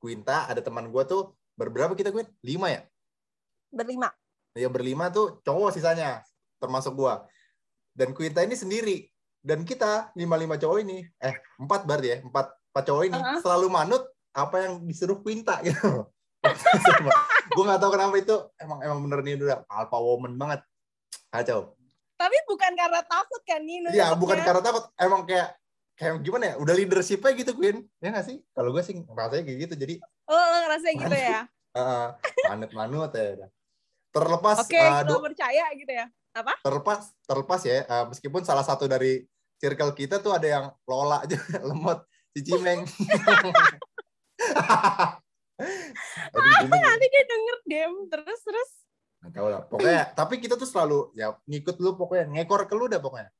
Quinta 0.00 0.48
ada 0.48 0.64
teman 0.64 0.88
gue 0.88 1.02
tuh 1.04 1.36
berberapa 1.52 1.92
kita 1.92 2.08
Quint? 2.08 2.32
Lima 2.40 2.72
ya? 2.72 2.88
Berlima. 3.68 4.08
Ya 4.56 4.72
berlima 4.72 5.12
tuh 5.12 5.44
cowok 5.44 5.76
sisanya, 5.76 6.24
termasuk 6.56 6.96
gue. 6.96 7.14
Dan 7.92 8.16
Quinta 8.16 8.40
ini 8.40 8.56
sendiri. 8.56 9.04
Dan 9.44 9.68
kita 9.68 10.10
lima-lima 10.16 10.56
cowok 10.56 10.78
ini, 10.82 11.04
eh 11.20 11.36
empat 11.60 11.84
berarti 11.84 12.08
ya, 12.08 12.18
empat, 12.24 12.50
empat 12.72 12.84
cowok 12.88 13.04
ini 13.06 13.18
uh 13.20 13.22
-huh. 13.22 13.38
selalu 13.44 13.66
manut 13.68 14.02
apa 14.32 14.56
yang 14.64 14.80
disuruh 14.88 15.20
Quinta 15.20 15.60
gitu. 15.68 16.08
gue 17.46 17.62
gak 17.62 17.80
tahu 17.82 17.90
kenapa 17.94 18.14
itu 18.18 18.36
emang 18.58 18.78
emang 18.82 18.98
bener 19.06 19.20
nih 19.22 19.34
udah 19.36 19.68
alpha 19.68 19.98
woman 20.00 20.40
banget. 20.40 20.64
Kacau. 21.28 21.76
Tapi 22.16 22.36
bukan 22.48 22.72
karena 22.72 23.04
takut 23.04 23.42
kan 23.44 23.60
Nino? 23.60 23.92
Iya, 23.92 24.16
bukan 24.16 24.40
karena 24.40 24.64
takut. 24.64 24.88
Emang 24.96 25.28
kayak 25.28 25.52
kayak 25.96 26.20
gimana 26.20 26.44
ya 26.52 26.54
udah 26.60 26.74
leadershipnya 26.76 27.32
gitu 27.34 27.52
Queen. 27.56 27.88
Ya 27.98 28.12
nggak 28.12 28.26
sih? 28.28 28.36
Kalau 28.52 28.70
gue 28.70 28.82
sih 28.84 28.94
rasanya 29.08 29.44
kayak 29.48 29.58
gitu 29.66 29.74
jadi 29.74 29.94
oh 30.28 30.44
lo 30.52 30.58
ngerasa 30.68 30.86
gitu 30.92 31.16
ya? 31.16 31.40
Uh, 31.76 32.08
manut 32.48 32.70
manut 32.72 33.12
ya 33.12 33.48
terlepas 34.16 34.64
oke 34.64 34.72
okay, 34.72 34.88
uh, 34.88 35.20
percaya 35.20 35.64
gitu 35.76 35.92
ya? 35.92 36.06
Apa? 36.32 36.52
Terlepas 36.64 37.12
terlepas 37.28 37.60
ya 37.64 37.84
uh, 37.88 38.04
meskipun 38.08 38.44
salah 38.44 38.64
satu 38.64 38.88
dari 38.88 39.24
circle 39.60 39.92
kita 39.96 40.20
tuh 40.20 40.32
ada 40.36 40.48
yang 40.48 40.64
lola 40.84 41.20
aja 41.24 41.36
lemot 41.64 42.04
si 42.32 42.40
cimeng. 42.44 42.84
Apa 46.36 46.76
nanti 46.76 47.06
dia 47.08 47.24
denger 47.24 47.56
dem? 47.64 47.92
Terus 48.12 48.40
terus. 48.44 48.70
Nggak 49.24 49.32
tahu 49.32 49.48
lah 49.48 49.62
pokoknya 49.64 50.04
tapi 50.12 50.34
kita 50.40 50.54
tuh 50.60 50.68
selalu 50.68 51.12
ya 51.16 51.32
ngikut 51.48 51.80
lu 51.80 51.96
pokoknya 51.96 52.28
ngekor 52.36 52.68
ke 52.68 52.76
lu 52.76 52.88
deh 52.88 53.00
pokoknya. 53.00 53.32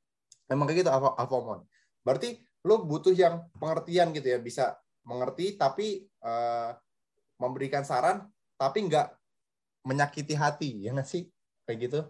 Emang 0.48 0.64
kayak 0.68 0.84
gitu 0.84 0.90
Alfamon. 0.92 1.64
Berarti 2.06 2.38
lo 2.66 2.82
butuh 2.82 3.14
yang 3.14 3.46
pengertian 3.62 4.10
gitu 4.10 4.26
ya 4.34 4.38
bisa 4.42 4.74
mengerti 5.06 5.54
tapi 5.54 6.02
uh, 6.26 6.74
memberikan 7.38 7.86
saran 7.86 8.26
tapi 8.58 8.90
nggak 8.90 9.06
menyakiti 9.86 10.34
hati 10.34 10.82
ya 10.82 10.90
nggak 10.90 11.06
sih 11.06 11.30
kayak 11.62 11.78
gitu 11.86 12.00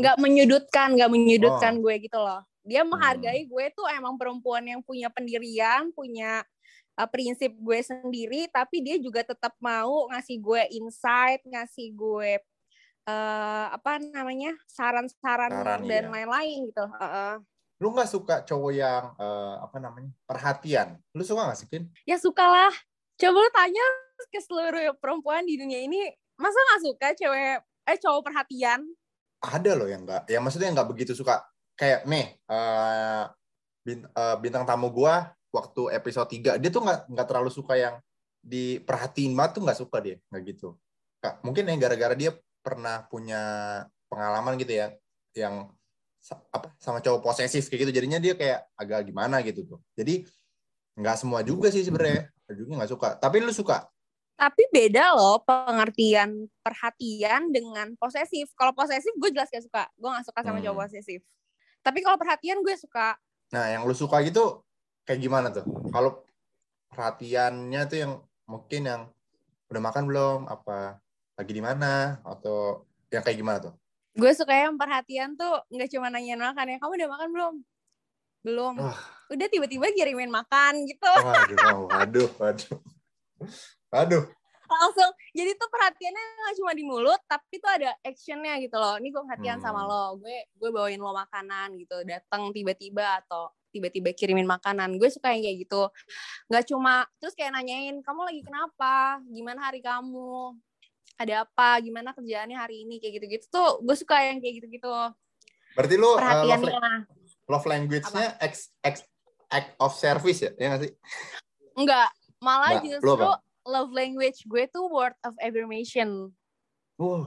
nggak 0.00 0.16
menyudutkan 0.16 0.96
nggak 0.96 1.12
menyudutkan 1.12 1.76
oh. 1.76 1.80
gue 1.84 1.94
gitu 2.08 2.16
loh 2.16 2.40
dia 2.64 2.82
menghargai 2.82 3.44
hmm. 3.44 3.50
gue 3.52 3.64
tuh 3.76 3.86
emang 3.92 4.16
perempuan 4.16 4.64
yang 4.64 4.80
punya 4.80 5.12
pendirian 5.12 5.92
punya 5.92 6.40
uh, 6.96 7.08
prinsip 7.08 7.52
gue 7.52 7.78
sendiri 7.84 8.48
tapi 8.48 8.80
dia 8.80 8.96
juga 8.96 9.20
tetap 9.20 9.52
mau 9.60 10.08
ngasih 10.16 10.40
gue 10.40 10.62
insight 10.80 11.44
ngasih 11.44 11.92
gue 11.92 12.40
uh, 13.04 13.66
apa 13.68 14.00
namanya 14.00 14.56
saran-saran 14.64 15.84
dan 15.84 16.08
iya. 16.08 16.12
lain-lain 16.12 16.56
iya. 16.64 16.66
gitu 16.72 16.84
uh 16.88 17.04
-uh 17.04 17.34
lu 17.76 17.92
nggak 17.92 18.08
suka 18.08 18.34
cowok 18.48 18.72
yang 18.72 19.12
uh, 19.20 19.60
apa 19.60 19.76
namanya 19.76 20.08
perhatian? 20.24 20.96
Lu 21.12 21.20
suka 21.20 21.44
nggak 21.44 21.58
sih 21.60 21.68
Kin? 21.68 21.84
ya 22.08 22.16
sukalah. 22.16 22.72
Coba 23.16 23.38
lu 23.44 23.50
tanya 23.52 23.84
ke 24.32 24.40
seluruh 24.40 24.96
perempuan 24.96 25.44
di 25.44 25.60
dunia 25.60 25.84
ini 25.84 26.08
masa 26.40 26.56
nggak 26.56 26.82
suka 26.84 27.08
cewek 27.16 27.60
eh 27.60 27.98
cowok 28.00 28.22
perhatian? 28.32 28.80
Ada 29.44 29.76
loh 29.76 29.88
yang 29.88 30.08
nggak 30.08 30.28
ya 30.32 30.40
maksudnya 30.40 30.72
nggak 30.72 30.88
begitu 30.88 31.12
suka. 31.12 31.44
Kayak 31.76 32.08
nih 32.08 32.40
uh, 32.48 33.28
bint, 33.84 34.08
uh, 34.16 34.36
bintang 34.40 34.64
tamu 34.64 34.88
gua 34.88 35.36
waktu 35.52 35.92
episode 35.92 36.28
3 36.32 36.56
dia 36.56 36.70
tuh 36.72 36.80
nggak 36.80 37.12
nggak 37.12 37.26
terlalu 37.28 37.52
suka 37.52 37.76
yang 37.76 38.00
diperhatiin 38.40 39.36
banget 39.36 39.60
tuh 39.60 39.62
nggak 39.68 39.80
suka 39.84 39.96
dia 40.00 40.16
nggak 40.32 40.42
gitu. 40.56 40.80
Kak, 41.20 41.44
mungkin 41.44 41.68
yang 41.68 41.80
gara-gara 41.80 42.16
dia 42.16 42.32
pernah 42.64 43.04
punya 43.08 43.42
pengalaman 44.08 44.56
gitu 44.56 44.72
ya 44.72 44.96
yang 45.36 45.68
apa 46.32 46.74
sama 46.82 46.98
cowok 46.98 47.22
posesif 47.22 47.70
kayak 47.70 47.86
gitu. 47.86 47.92
Jadinya 48.02 48.18
dia 48.18 48.34
kayak 48.34 48.66
agak 48.74 49.06
gimana 49.06 49.38
gitu 49.46 49.62
tuh. 49.62 49.78
Jadi 49.94 50.26
nggak 50.98 51.16
semua 51.18 51.40
juga 51.46 51.70
sih 51.70 51.86
sebenarnya. 51.86 52.26
Juga 52.50 52.82
nggak 52.82 52.90
suka. 52.90 53.08
Tapi 53.18 53.36
lu 53.42 53.54
suka? 53.54 53.86
Tapi 54.36 54.68
beda 54.68 55.16
loh 55.16 55.40
pengertian 55.46 56.50
perhatian 56.60 57.48
dengan 57.54 57.94
posesif. 57.96 58.52
Kalau 58.52 58.76
posesif 58.76 59.08
gue 59.16 59.32
jelas 59.32 59.48
gak 59.48 59.64
suka. 59.64 59.88
Gue 59.96 60.12
nggak 60.12 60.28
suka 60.28 60.40
sama 60.44 60.60
hmm. 60.60 60.64
cowok 60.68 60.78
posesif. 60.84 61.20
Tapi 61.80 61.98
kalau 62.04 62.20
perhatian 62.20 62.60
gue 62.60 62.74
suka. 62.76 63.16
Nah 63.56 63.72
yang 63.72 63.88
lu 63.88 63.96
suka 63.96 64.20
gitu 64.26 64.60
kayak 65.08 65.24
gimana 65.24 65.48
tuh? 65.48 65.64
Kalau 65.88 66.20
perhatiannya 66.92 67.80
tuh 67.88 67.96
yang 67.96 68.12
mungkin 68.44 68.82
yang 68.84 69.02
udah 69.72 69.82
makan 69.82 70.04
belum? 70.04 70.38
Apa? 70.52 71.00
Lagi 71.40 71.52
di 71.56 71.62
mana? 71.64 72.20
Atau 72.20 72.84
yang 73.08 73.24
kayak 73.24 73.40
gimana 73.40 73.58
tuh 73.62 73.74
gue 74.16 74.32
suka 74.32 74.52
yang 74.56 74.80
perhatian 74.80 75.36
tuh 75.36 75.60
nggak 75.68 75.88
cuma 75.92 76.08
nanya 76.08 76.34
makan 76.40 76.72
ya. 76.72 76.76
Kamu 76.80 76.92
udah 76.96 77.10
makan 77.12 77.28
belum? 77.32 77.54
Belum. 78.46 78.74
Oh. 78.80 78.98
udah 79.26 79.46
tiba-tiba 79.50 79.90
kirimin 79.92 80.30
makan 80.30 80.86
gitu. 80.88 81.12
Waduh 81.12 81.86
waduh 81.90 82.30
waduh. 82.40 82.78
Waduh 83.92 84.24
langsung 84.66 85.10
jadi 85.32 85.54
tuh 85.54 85.68
perhatiannya 85.70 86.22
nggak 86.42 86.54
cuma 86.58 86.72
di 86.74 86.84
mulut 86.84 87.20
tapi 87.30 87.62
tuh 87.62 87.70
ada 87.70 87.94
actionnya 88.02 88.58
gitu 88.58 88.76
loh. 88.76 88.98
Ini 88.98 89.08
gue 89.14 89.22
perhatian 89.22 89.58
hmm. 89.62 89.64
sama 89.64 89.86
lo. 89.86 90.18
Gue 90.18 90.36
gue 90.58 90.70
bawain 90.74 90.98
lo 90.98 91.14
makanan 91.14 91.78
gitu. 91.78 92.02
Datang 92.02 92.50
tiba-tiba 92.50 93.22
atau 93.24 93.54
tiba-tiba 93.70 94.10
kirimin 94.12 94.46
makanan. 94.48 94.98
Gue 94.98 95.08
suka 95.08 95.32
yang 95.32 95.46
kayak 95.46 95.58
gitu. 95.66 95.82
Nggak 96.50 96.64
cuma 96.70 97.06
terus 97.22 97.34
kayak 97.38 97.54
nanyain 97.54 97.96
kamu 98.02 98.20
lagi 98.26 98.42
kenapa? 98.42 99.22
Gimana 99.30 99.60
hari 99.70 99.80
kamu 99.80 100.58
ada 101.16 101.48
apa 101.48 101.80
gimana 101.80 102.12
kerjaannya 102.12 102.56
hari 102.56 102.84
ini 102.84 103.00
kayak 103.00 103.20
gitu-gitu. 103.20 103.44
Tuh 103.48 103.80
gue 103.80 103.96
suka 103.96 104.20
yang 104.20 104.40
kayak 104.40 104.62
gitu-gitu. 104.62 104.92
Berarti 105.76 105.94
lu 105.96 106.16
uh, 106.16 106.44
love, 106.44 106.64
love 107.48 107.66
language-nya 107.68 108.40
ex, 108.40 108.72
ex, 108.80 109.04
act 109.52 109.76
of 109.76 109.92
service 109.92 110.40
ya 110.44 110.50
ya 110.56 110.76
gak 110.76 110.88
sih? 110.88 110.92
Enggak 111.76 112.08
malah 112.40 112.78
nah, 112.78 112.82
justru 112.84 113.26
love 113.66 113.92
language 113.92 114.44
gue 114.44 114.64
tuh 114.68 114.86
word 114.92 115.16
of 115.24 115.34
affirmation. 115.40 116.30
Uh, 116.96 117.24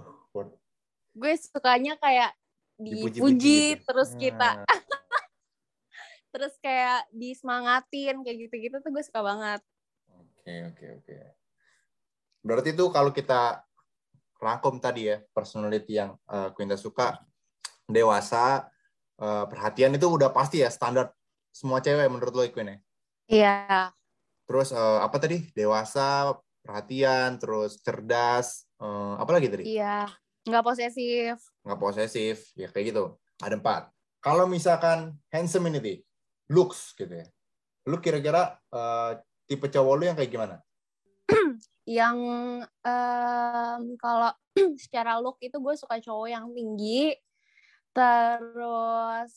gue 1.20 1.34
sukanya 1.36 1.98
kayak 2.00 2.32
dipuji 2.80 3.76
gitu. 3.76 3.84
terus 3.92 4.16
kita 4.16 4.64
nah. 4.64 4.66
terus 6.34 6.56
kayak 6.64 7.04
disemangatin 7.12 8.24
kayak 8.24 8.38
gitu-gitu 8.48 8.80
tuh 8.80 8.92
gue 8.94 9.04
suka 9.04 9.20
banget. 9.20 9.62
Oke 10.10 10.48
okay, 10.48 10.58
oke 10.64 10.78
okay, 10.78 10.90
oke. 10.96 11.06
Okay. 11.06 11.24
berarti 12.40 12.72
tuh 12.72 12.88
kalau 12.96 13.12
kita 13.12 13.68
rangkum 14.40 14.80
tadi 14.80 15.12
ya 15.12 15.20
personality 15.36 16.00
yang 16.00 16.16
uh, 16.32 16.50
Quinta 16.56 16.80
suka 16.80 17.20
dewasa 17.86 18.72
uh, 19.20 19.46
perhatian 19.46 19.94
itu 19.94 20.08
udah 20.08 20.32
pasti 20.32 20.64
ya 20.64 20.72
standar 20.72 21.12
semua 21.52 21.84
cewek 21.84 22.08
menurut 22.08 22.34
lo 22.34 22.44
Queen 22.48 22.72
ya? 22.72 22.78
Iya. 23.30 23.58
Terus 24.48 24.72
uh, 24.72 25.04
apa 25.04 25.20
tadi? 25.20 25.44
Dewasa 25.52 26.34
perhatian 26.64 27.38
terus 27.38 27.84
cerdas 27.84 28.66
uh, 28.80 29.20
apa 29.20 29.30
lagi 29.36 29.52
tadi? 29.52 29.64
Iya. 29.68 30.08
Nggak 30.48 30.64
posesif. 30.66 31.36
Nggak 31.68 31.80
posesif. 31.84 32.36
Ya 32.56 32.72
kayak 32.72 32.96
gitu. 32.96 33.20
Ada 33.44 33.60
empat. 33.60 33.92
Kalau 34.24 34.48
misalkan 34.48 35.20
handsome 35.30 35.68
ini 35.68 36.00
looks 36.50 36.96
gitu 36.96 37.12
ya. 37.12 37.28
Lu 37.92 38.00
kira-kira 38.00 38.56
uh, 38.72 39.20
tipe 39.50 39.68
cowok 39.68 39.94
lu 40.00 40.04
yang 40.08 40.18
kayak 40.18 40.32
gimana 40.32 40.62
yang 41.90 42.18
um, 42.86 43.82
kalau 43.98 44.30
secara 44.84 45.18
look 45.18 45.42
itu 45.42 45.58
gue 45.58 45.74
suka 45.74 45.98
cowok 45.98 46.30
yang 46.30 46.46
tinggi. 46.54 47.18
Terus 47.90 49.32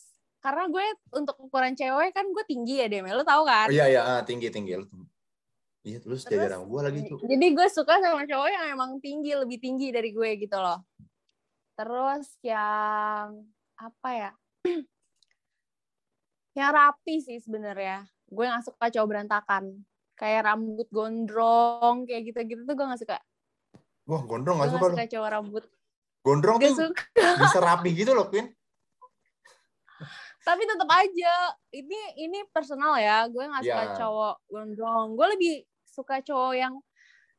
karena 0.45 0.69
gue 0.69 0.85
untuk 1.17 1.41
ukuran 1.41 1.73
cewek 1.73 2.13
kan 2.13 2.29
gue 2.29 2.45
tinggi 2.45 2.85
ya 2.85 2.93
Demi 2.93 3.09
lo 3.09 3.25
tau 3.25 3.49
kan? 3.49 3.73
Oh, 3.73 3.75
iya 3.75 3.89
iya 3.89 4.03
ah, 4.05 4.21
tinggi 4.21 4.53
tinggi. 4.53 4.77
Iya 5.83 5.99
terus, 6.05 6.29
terus 6.29 6.45
jarang 6.45 6.69
gue 6.69 6.79
lagi 6.79 7.01
tuh 7.11 7.19
jadi 7.27 7.47
gue 7.59 7.67
suka 7.67 7.99
sama 7.99 8.23
cowok 8.23 8.49
yang 8.53 8.65
emang 8.71 9.03
tinggi 9.03 9.35
lebih 9.35 9.59
tinggi 9.59 9.89
dari 9.89 10.13
gue 10.13 10.31
gitu 10.37 10.61
loh. 10.61 10.85
Terus 11.73 12.37
yang 12.45 13.49
apa 13.81 14.11
ya? 14.13 14.31
Yang 16.53 16.71
rapi 16.77 17.15
sih 17.25 17.41
sebenarnya. 17.41 18.05
Gue 18.29 18.45
nggak 18.45 18.69
suka 18.69 18.93
cowok 18.93 19.09
berantakan 19.09 19.89
kayak 20.23 20.47
rambut 20.47 20.87
gondrong 20.95 22.07
kayak 22.07 22.31
gitu-gitu 22.31 22.63
tuh 22.63 22.75
gue 22.79 22.87
gak 22.87 23.03
suka. 23.03 23.19
Wah 24.07 24.23
gondrong 24.23 24.63
gak, 24.63 24.71
suka, 24.71 24.95
suka 24.95 25.07
cowok 25.11 25.29
rambut. 25.35 25.65
Gondrong 26.23 26.57
gak 26.63 26.71
tuh 26.71 26.95
suka. 26.95 27.05
bisa 27.43 27.59
rapi 27.59 27.91
gitu 27.91 28.15
loh 28.15 28.31
Queen. 28.31 28.47
Tapi 30.47 30.63
tetap 30.63 30.91
aja 30.95 31.35
ini 31.75 32.01
ini 32.23 32.39
personal 32.55 32.99
ya 33.03 33.27
gue 33.27 33.43
nggak 33.43 33.63
suka 33.67 33.83
yeah. 33.83 33.99
cowok 33.99 34.35
gondrong. 34.47 35.07
Gue 35.19 35.27
lebih 35.35 35.55
suka 35.91 36.23
cowok 36.23 36.55
yang 36.55 36.75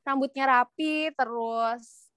rambutnya 0.03 0.43
rapi 0.43 1.15
terus 1.15 2.11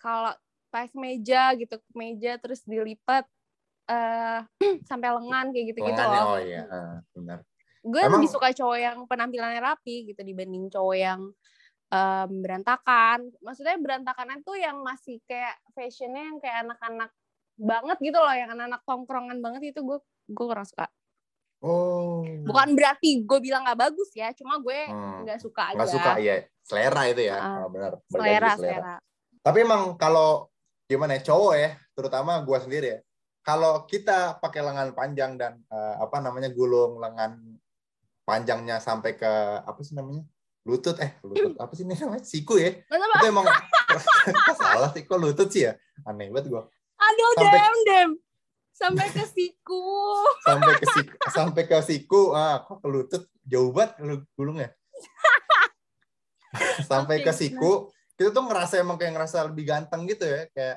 kalau 0.00 0.32
pakai 0.72 0.96
meja 0.96 1.52
gitu 1.60 1.76
meja 1.92 2.40
terus 2.40 2.64
dilipat 2.64 3.28
uh, 3.92 4.40
sampai 4.88 5.08
lengan 5.12 5.52
kayak 5.52 5.76
gitu 5.76 5.80
gitu 5.84 6.02
loh. 6.04 6.36
oh 6.36 6.40
iya 6.40 6.64
uh, 6.68 6.96
benar 7.12 7.44
gue 7.86 8.00
Emang- 8.02 8.18
lebih 8.18 8.28
suka 8.28 8.50
cowok 8.50 8.76
yang 8.76 8.98
penampilannya 9.06 9.62
rapi 9.62 10.10
gitu 10.10 10.20
dibanding 10.20 10.66
cowok 10.66 10.96
yang 10.96 11.20
em, 11.86 12.30
berantakan 12.42 13.30
maksudnya 13.38 13.78
berantakan 13.78 14.36
itu 14.36 14.52
yang 14.56 14.82
masih 14.82 15.22
kayak 15.24 15.54
fashionnya 15.70 16.26
yang 16.26 16.38
kayak 16.38 16.66
anak-anak 16.66 17.10
banget 17.54 17.98
gitu 18.02 18.18
loh 18.18 18.34
yang 18.34 18.50
anak-anak 18.50 18.82
tongkrongan 18.82 19.38
banget 19.38 19.70
itu 19.70 19.80
gue 19.80 19.98
gue 20.26 20.46
kurang 20.46 20.66
suka 20.66 20.90
Oh. 21.64 22.20
bukan 22.44 22.76
berarti 22.76 23.24
gue 23.24 23.38
bilang 23.40 23.64
nggak 23.64 23.80
bagus 23.80 24.12
ya 24.12 24.28
cuma 24.34 24.60
gue 24.60 24.76
Hmm. 24.86 25.24
nggak 25.24 25.40
suka 25.40 25.72
aja 25.72 25.76
Nggak 25.80 25.88
suka 25.90 26.12
ya. 26.20 26.36
Selera 26.60 27.02
itu 27.06 27.22
ya. 27.24 27.36
Oh, 27.62 27.70
benar. 27.72 27.96
Selera 28.06 28.50
ke 28.52 28.60
selera 28.60 28.94
Tapi 29.40 29.58
emang 29.62 29.96
kalau 29.96 30.50
gimana 30.84 31.16
ya 31.16 31.24
cowok 31.24 31.54
ya, 31.56 31.70
terutama 31.94 32.42
gua 32.42 32.58
sendiri 32.58 32.86
ya. 32.92 32.98
Kalau 33.40 33.86
kita 33.86 34.36
pakai 34.36 34.60
lengan 34.60 34.90
panjang 34.92 35.38
dan 35.38 35.62
eh, 35.64 35.94
apa 35.96 36.18
namanya 36.20 36.50
gulung 36.50 37.00
lengan 37.00 37.55
panjangnya 38.26 38.82
sampai 38.82 39.14
ke 39.14 39.32
apa 39.62 39.78
sih 39.80 39.94
namanya? 39.94 40.26
lutut 40.66 40.98
eh 40.98 41.14
lutut 41.22 41.54
apa 41.62 41.72
sih 41.72 41.86
ini 41.86 41.94
namanya? 41.94 42.26
siku 42.26 42.58
ya. 42.58 42.74
Masa 42.90 43.22
Itu 43.22 43.26
emang 43.30 43.46
salah 44.58 44.90
sih 44.90 45.06
kok 45.06 45.16
lutut 45.16 45.46
sih 45.48 45.62
ya. 45.64 45.78
Aneh 46.02 46.28
banget 46.28 46.50
gua. 46.50 46.66
aduh 46.96 47.30
Sampai- 47.38 47.60
dem 47.62 47.76
dem 47.86 48.10
sampai 48.72 49.06
ke 49.08 49.24
siku 49.24 49.80
Sampai 50.48 50.72
ke 50.76 50.86
siku, 50.90 51.14
sampai 51.30 51.62
ke 51.64 51.78
siku, 51.80 52.20
ah 52.34 52.60
kok 52.60 52.82
ke 52.82 52.88
lutut 52.90 53.22
jauh 53.46 53.70
banget 53.70 53.94
lu 54.02 54.20
gulungnya. 54.34 54.74
sampai 56.90 57.20
ke 57.20 57.32
siku, 57.32 57.88
kita 58.16 58.32
tuh 58.32 58.44
ngerasa 58.44 58.80
emang 58.80 58.96
kayak 58.96 59.12
ngerasa 59.16 59.48
lebih 59.48 59.64
ganteng 59.64 60.04
gitu 60.04 60.24
ya, 60.24 60.44
kayak 60.50 60.76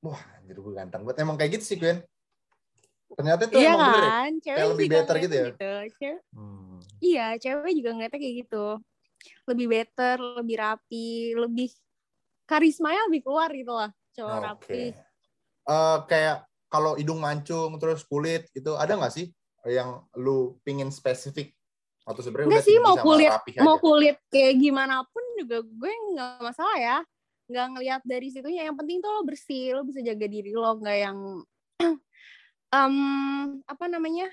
wah 0.00 0.18
anjir 0.38 0.56
gue 0.56 0.72
ganteng 0.72 1.02
banget. 1.04 1.18
Emang 1.22 1.36
kayak 1.36 1.60
gitu 1.60 1.64
sih, 1.66 1.76
Gwen. 1.76 2.00
Ternyata 3.10 3.42
itu 3.44 3.54
iya 3.54 3.70
emang 3.70 3.80
bener 3.82 3.98
ya. 3.98 4.10
kan 4.12 4.30
cewek 4.38 4.56
Kayak 4.56 4.70
lebih 4.70 4.86
better 4.88 5.14
gitu 5.16 5.34
ya? 5.34 5.42
ngeliatnya 5.42 5.58
Cewek- 5.92 6.22
Hmm. 6.30 6.76
iya 7.00 7.26
cewek 7.36 7.72
juga 7.74 7.90
ngeliatnya 7.92 8.20
kayak 8.20 8.36
gitu 8.42 8.66
lebih 9.46 9.66
better 9.68 10.16
lebih 10.38 10.56
rapi 10.56 11.08
lebih 11.34 11.68
karismanya 12.44 13.06
lebih 13.06 13.20
keluar 13.22 13.50
gitu 13.50 13.72
lah 13.72 13.90
cowok 14.12 14.32
Oke. 14.32 14.44
rapi 14.44 14.82
Eh, 15.60 15.98
kayak 16.08 16.36
kalau 16.66 16.96
hidung 16.96 17.20
mancung 17.20 17.76
terus 17.76 18.02
kulit 18.02 18.48
itu 18.50 18.74
ada 18.74 18.96
nggak 18.96 19.12
sih 19.12 19.30
yang 19.64 20.02
lu 20.16 20.56
pingin 20.62 20.88
spesifik 20.88 21.52
atau 22.02 22.24
sebenarnya 22.24 22.48
Enggak 22.48 22.58
udah 22.58 22.66
sih 22.66 22.78
mau 22.80 22.96
kulit 22.98 23.30
mau 23.60 23.76
aja? 23.76 23.82
kulit 23.82 24.16
kayak 24.28 24.54
gimana 24.56 25.04
pun 25.04 25.22
juga 25.36 25.60
gue 25.62 25.92
nggak 26.10 26.42
masalah 26.42 26.76
ya 26.76 26.98
nggak 27.46 27.66
ngelihat 27.76 28.02
dari 28.02 28.28
situnya 28.30 28.66
yang 28.66 28.74
penting 28.74 28.98
tuh 28.98 29.10
lo 29.10 29.22
bersih 29.22 29.76
lo 29.76 29.84
bisa 29.84 30.00
jaga 30.00 30.26
diri 30.26 30.50
lo 30.50 30.74
nggak 30.74 30.96
yang 30.96 31.18
em 32.70 32.94
apa 33.66 33.84
namanya? 33.90 34.30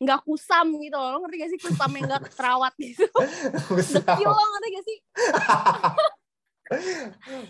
Nggak 0.00 0.20
kusam 0.26 0.74
gitu 0.82 0.96
loh. 0.96 1.16
Lo 1.16 1.18
ngerti 1.24 1.36
gak 1.40 1.50
sih 1.54 1.60
kusam 1.60 1.90
yang 1.96 2.04
nggak 2.10 2.34
terawat 2.34 2.74
gitu? 2.76 3.06
Dekil 3.94 4.28
lo 4.28 4.44
ngerti 4.44 4.68
gak 4.74 4.84
sih? 4.84 4.98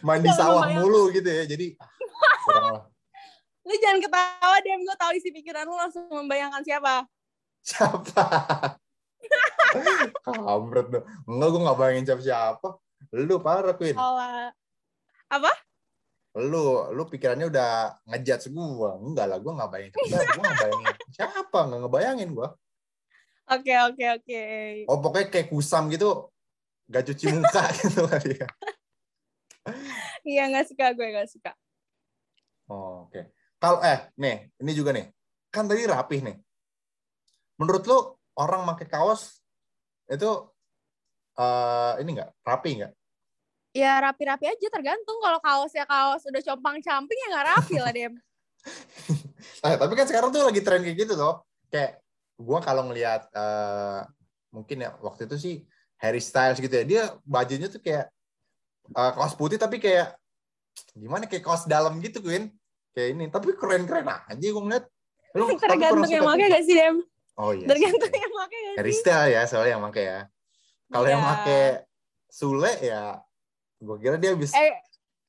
Mandi 0.06 0.26
Jangan 0.26 0.38
sawah 0.42 0.62
membayang- 0.66 0.82
mulu 0.82 1.02
gitu 1.14 1.30
ya 1.30 1.46
jadi 1.46 1.66
ah, 2.50 2.82
lu 3.62 3.74
jangan 3.86 4.02
ketawa 4.02 4.56
deh 4.58 4.74
gue 4.74 4.96
tahu 4.98 5.10
isi 5.14 5.30
pikiran 5.30 5.70
lo 5.70 5.78
langsung 5.78 6.10
membayangkan 6.10 6.62
siapa. 6.66 7.06
Siapa? 7.62 8.24
Kamret 10.20 10.86
dong. 10.92 11.06
Enggak, 11.30 11.48
gue 11.48 11.60
gak 11.64 11.78
bayangin 11.78 12.04
siapa-siapa. 12.10 12.68
Lu 13.14 13.38
parah, 13.40 13.72
Queen. 13.78 13.96
Salah. 13.96 14.52
Lu, 16.34 16.90
lu 16.90 17.02
pikirannya 17.06 17.46
udah 17.46 17.94
ngejudge 18.10 18.50
gue. 18.50 18.90
Enggak 18.98 19.26
lah, 19.30 19.38
gue 19.38 19.52
gak 19.54 19.70
bayangin. 19.70 19.92
Gue 19.94 20.42
gak 20.42 20.58
bayangin 20.58 20.94
siapa. 21.14 21.58
Gak 21.70 21.78
ngebayangin 21.86 22.30
gue. 22.34 22.48
Oke 23.44 23.74
oke 23.76 24.04
oke. 24.18 24.42
Oh, 24.90 24.98
pokoknya 24.98 25.28
kayak 25.30 25.48
kusam 25.52 25.86
gitu. 25.94 26.26
Gak 26.90 27.06
cuci 27.06 27.24
muka 27.30 27.64
gitu 27.78 28.02
kali 28.10 28.34
ya. 28.34 28.48
Iya 30.24 30.42
nggak 30.48 30.66
suka 30.72 30.86
gue 30.96 31.06
nggak 31.12 31.28
suka. 31.28 31.52
Oh, 32.68 33.04
Oke. 33.08 33.28
Kalau, 33.60 33.80
eh, 33.84 34.08
nih. 34.16 34.48
Ini 34.56 34.72
juga 34.72 34.92
nih. 34.96 35.08
Kan 35.52 35.68
tadi 35.68 35.84
rapih 35.84 36.24
nih. 36.24 36.36
Menurut 37.60 37.84
lu, 37.84 37.98
orang 38.34 38.66
pakai 38.74 38.88
kaos 38.90 39.44
itu 40.10 40.30
eh 41.34 41.92
ini 42.04 42.10
nggak 42.18 42.30
rapi 42.44 42.70
nggak? 42.82 42.92
Ya 43.74 43.98
rapi-rapi 43.98 44.46
aja 44.46 44.66
tergantung 44.70 45.18
kalau 45.18 45.42
kaosnya 45.42 45.82
kaos 45.82 46.22
udah 46.30 46.38
compang 46.46 46.78
camping 46.78 47.18
ya 47.18 47.28
nggak 47.34 47.46
rapi 47.58 47.76
lah 47.82 47.92
dem. 47.92 48.14
Eh, 49.64 49.76
tapi 49.80 49.92
kan 49.96 50.04
sekarang 50.08 50.28
tuh 50.32 50.44
lagi 50.44 50.60
tren 50.64 50.80
kayak 50.80 51.04
gitu 51.04 51.16
loh. 51.16 51.44
Kayak 51.68 52.00
gua 52.36 52.60
kalau 52.60 52.84
ngelihat 52.88 53.28
eh, 53.32 54.00
mungkin 54.52 54.84
ya 54.84 54.92
waktu 55.00 55.24
itu 55.28 55.36
sih 55.36 55.54
Harry 56.00 56.20
Styles 56.20 56.60
gitu 56.60 56.72
ya. 56.72 56.84
Dia 56.84 57.02
bajunya 57.24 57.68
tuh 57.68 57.80
kayak 57.80 58.08
eh, 58.92 59.10
kaos 59.16 59.34
putih 59.36 59.56
tapi 59.60 59.80
kayak 59.80 60.16
gimana 60.92 61.24
kayak 61.28 61.44
kaos 61.44 61.64
dalam 61.68 61.98
gitu 62.00 62.20
Queen. 62.24 62.52
Kayak 62.94 63.08
ini, 63.18 63.24
tapi 63.26 63.58
keren-keren 63.58 64.06
aja 64.06 64.46
gua 64.54 64.62
ngeliat. 64.64 64.84
Lu 65.34 65.44
tergantung 65.60 66.06
yang 66.08 66.24
pakai 66.24 66.46
tuh? 66.46 66.52
gak 66.54 66.62
sih 66.64 66.74
dem? 66.78 66.96
Oh 67.34 67.50
iya. 67.50 67.66
Tergantung 67.66 68.12
sih. 68.12 68.20
yang 68.22 68.32
pakai 68.38 68.58
gak 68.60 68.74
Harry? 68.78 68.92
Styles 68.94 69.32
ya 69.34 69.42
soalnya 69.50 69.72
yang 69.76 69.84
pakai 69.90 70.04
ya. 70.06 70.20
Kalau 70.92 71.06
yang 71.10 71.22
Iya. 71.24 71.30
pakai 71.34 71.62
Sule 72.30 72.72
ya 72.80 73.02
gua 73.84 73.96
kira 74.00 74.16
dia 74.16 74.32
habis 74.32 74.50
Eh, 74.56 74.72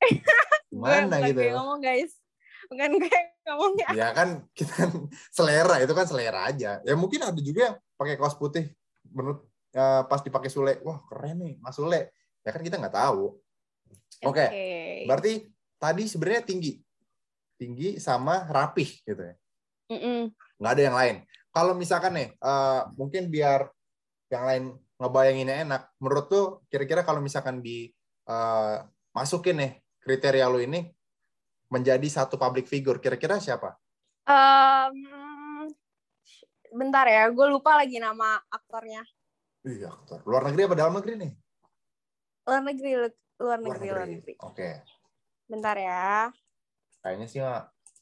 gue 0.02 0.18
gimana 0.72 1.20
gitu. 1.24 1.40
gue 1.40 1.52
ngomong 1.54 1.80
guys. 1.80 2.12
Bukan 2.66 2.90
gue 2.98 3.18
ngomong 3.46 3.72
ya. 3.78 3.88
ya 3.94 4.08
kan 4.10 4.28
kita 4.50 4.72
kan 4.74 4.90
selera 5.36 5.76
itu 5.80 5.92
kan 5.94 6.06
selera 6.08 6.50
aja. 6.50 6.82
Ya 6.82 6.94
mungkin 6.98 7.22
ada 7.22 7.38
juga 7.38 7.72
yang 7.72 7.76
pakai 7.94 8.16
kaos 8.18 8.34
putih 8.34 8.72
menurut 9.12 9.46
eh, 9.72 10.02
pas 10.08 10.20
dipakai 10.20 10.50
Sule. 10.50 10.80
Wah 10.82 11.00
keren 11.06 11.40
nih 11.40 11.54
Mas 11.62 11.76
Sule. 11.78 12.10
Ya 12.42 12.50
kan 12.50 12.60
kita 12.64 12.76
nggak 12.80 12.96
tahu. 12.96 13.36
Oke. 14.24 14.46
berarti 15.04 15.46
tadi 15.76 16.08
sebenarnya 16.08 16.42
tinggi. 16.42 16.80
Tinggi 17.56 17.96
sama 18.00 18.44
rapih 18.48 18.88
gitu 19.04 19.22
ya? 19.22 19.34
Mm-mm. 19.86 20.34
nggak 20.58 20.72
ada 20.72 20.82
yang 20.82 20.96
lain. 20.98 21.16
Kalau 21.54 21.72
misalkan 21.78 22.12
nih 22.18 22.28
eh, 22.34 22.80
mungkin 22.98 23.30
biar 23.30 23.70
yang 24.26 24.44
lain 24.44 24.64
ngebayanginnya 24.96 25.56
enak 25.68 25.82
menurut 26.00 26.26
tuh 26.26 26.44
kira-kira 26.72 27.04
kalau 27.04 27.20
misalkan 27.22 27.60
di 27.60 27.92
eh, 28.26 28.76
masukin 29.10 29.56
nih 29.56 29.72
kriteria 29.98 30.46
lo 30.46 30.58
ini 30.58 30.86
menjadi 31.66 32.06
satu 32.06 32.36
public 32.36 32.66
figure 32.66 32.98
kira-kira 32.98 33.38
siapa 33.38 33.74
Em, 34.26 35.70
bentar 36.74 37.06
ya, 37.06 37.30
gue 37.30 37.46
lupa 37.46 37.78
lagi 37.78 38.02
nama 38.02 38.42
aktornya. 38.50 39.06
Iya, 39.62 39.94
aktor. 39.94 40.26
Luar 40.26 40.50
negeri 40.50 40.66
apa 40.66 40.74
dalam 40.74 40.98
negeri 40.98 41.14
nih? 41.14 41.32
Luar 42.42 42.62
negeri, 42.66 42.90
lu- 42.98 43.18
luar 43.38 43.58
negeri, 43.62 43.86
luar 43.86 44.06
negeri. 44.10 44.34
Oke. 44.42 44.82
Bentar 45.46 45.78
ya. 45.78 46.34
Kayaknya 47.06 47.26
sih 47.30 47.38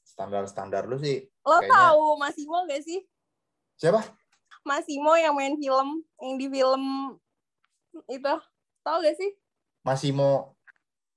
standar-standar 0.08 0.88
lu 0.88 0.96
sih. 0.96 1.28
Lo 1.44 1.60
Kayaknya- 1.60 1.76
tahu 1.76 2.04
Masimo 2.16 2.58
gak 2.64 2.80
sih? 2.80 3.04
Siapa? 3.76 4.00
Masimo 4.64 5.12
yang 5.20 5.36
main 5.36 5.60
film, 5.60 6.00
yang 6.24 6.34
di 6.40 6.46
film 6.48 6.82
itu. 8.08 8.34
Tahu 8.80 8.96
gak 9.04 9.16
sih? 9.20 9.28
Masimo 9.84 10.56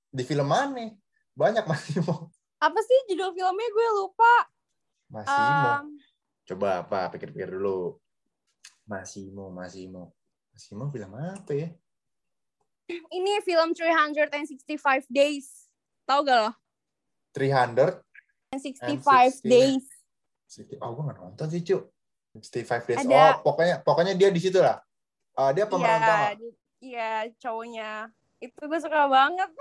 di 0.08 0.22
film 0.22 0.44
mana? 0.44 0.92
Banyak 1.32 1.64
Masimo. 1.64 2.28
Apa 2.60 2.78
sih 2.82 2.98
judul 3.08 3.32
filmnya 3.32 3.64
gue 3.66 3.88
lupa. 3.96 4.34
Masimo. 5.08 5.70
Em, 5.74 5.86
Coba 6.44 6.84
apa? 6.84 7.08
Pikir-pikir 7.08 7.48
dulu. 7.50 7.96
Masimo, 8.84 9.48
Masimo. 9.48 10.12
Masimo 10.52 10.92
film 10.92 11.12
apa 11.14 11.52
ya? 11.52 11.68
ini 12.88 13.36
film 13.44 13.76
365 13.76 14.64
Days. 15.08 15.68
Tahu 16.04 16.24
gak 16.24 16.38
lo? 16.40 16.52
300. 17.32 18.00
65 18.52 19.44
60. 19.44 19.44
Days. 19.44 19.84
Oh, 20.80 20.96
gue 20.96 21.02
nggak 21.04 21.18
nonton 21.20 21.46
sih, 21.52 21.60
Cuk. 21.60 21.84
65 22.32 22.88
Days. 22.88 23.00
Ada- 23.00 23.16
Oh, 23.38 23.44
pokoknya 23.44 23.76
pokoknya 23.80 24.12
dia 24.16 24.28
di 24.28 24.40
situ 24.40 24.56
lah. 24.60 24.80
Eh, 25.36 25.50
dia 25.52 25.68
pemeran 25.68 26.00
utama. 26.00 26.16
Iya, 26.18 26.32
di- 26.34 26.56
iya 26.80 27.10
cowoknya. 27.36 27.90
Itu 28.38 28.60
gue 28.70 28.80
suka 28.80 29.10
banget. 29.10 29.50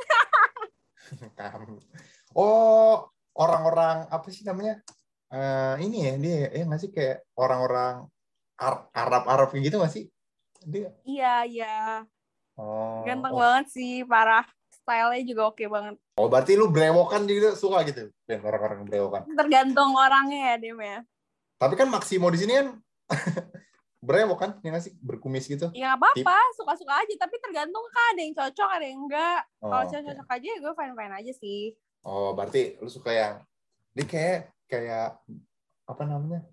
Oh, 2.37 3.07
orang-orang 3.33 4.05
apa 4.11 4.27
sih 4.29 4.43
namanya? 4.43 4.83
Eh 5.31 5.75
ini 5.87 6.05
ya 6.05 6.13
dia 6.19 6.35
ya 6.53 6.63
nggak 6.67 6.81
sih 6.83 6.91
kayak 6.93 7.25
orang-orang 7.39 8.05
Ar- 8.59 8.91
Arab-Arab 8.93 9.55
kayak 9.55 9.63
gitu 9.71 9.75
nggak 9.81 9.93
sih? 9.95 10.05
Dia. 10.61 10.91
Iya, 11.07 11.35
iya. 11.47 11.77
Oh. 12.59 13.01
Ganteng 13.07 13.33
oh. 13.33 13.39
banget 13.41 13.65
sih, 13.73 14.03
parah. 14.05 14.45
Stylenya 14.69 15.25
juga 15.25 15.41
oke 15.49 15.65
banget. 15.65 15.95
Oh, 16.19 16.27
berarti 16.29 16.59
lu 16.59 16.69
brewokan 16.69 17.25
gitu 17.25 17.55
suka 17.57 17.87
gitu, 17.87 18.11
Ben, 18.27 18.43
orang-orang 18.43 18.85
brewokan. 18.85 19.23
Tergantung 19.31 19.95
orangnya 19.95 20.53
ya, 20.53 20.55
Dem 20.59 20.79
ya. 20.83 20.99
Tapi 21.57 21.73
kan 21.73 21.89
Maksimo 21.89 22.29
di 22.29 22.37
sini 22.37 22.53
kan 22.53 22.67
brewok 24.07 24.39
kan, 24.39 24.51
ya 24.63 24.71
nggak 24.71 24.85
sih 24.87 24.93
berkumis 25.03 25.45
gitu. 25.51 25.67
Ya 25.75 25.91
nggak 25.91 25.99
apa-apa, 25.99 26.37
suka-suka 26.55 27.03
aja. 27.03 27.13
Tapi 27.19 27.35
tergantung 27.43 27.83
kan 27.91 28.15
ada 28.15 28.21
yang 28.23 28.35
cocok, 28.35 28.69
ada 28.71 28.85
yang 28.87 28.99
enggak. 29.03 29.41
Oh, 29.59 29.67
Kalau 29.67 29.83
oke. 29.83 29.91
cocok 29.91 30.27
aja 30.31 30.47
ya 30.47 30.57
gue 30.63 30.73
fine-fine 30.73 31.13
aja 31.19 31.33
sih. 31.35 31.61
Oh, 32.07 32.31
berarti 32.31 32.79
lu 32.79 32.87
suka 32.87 33.11
yang 33.11 33.35
dia 33.91 34.05
kayak 34.07 34.39
kayak 34.71 35.19
apa 35.83 36.03
namanya? 36.07 36.47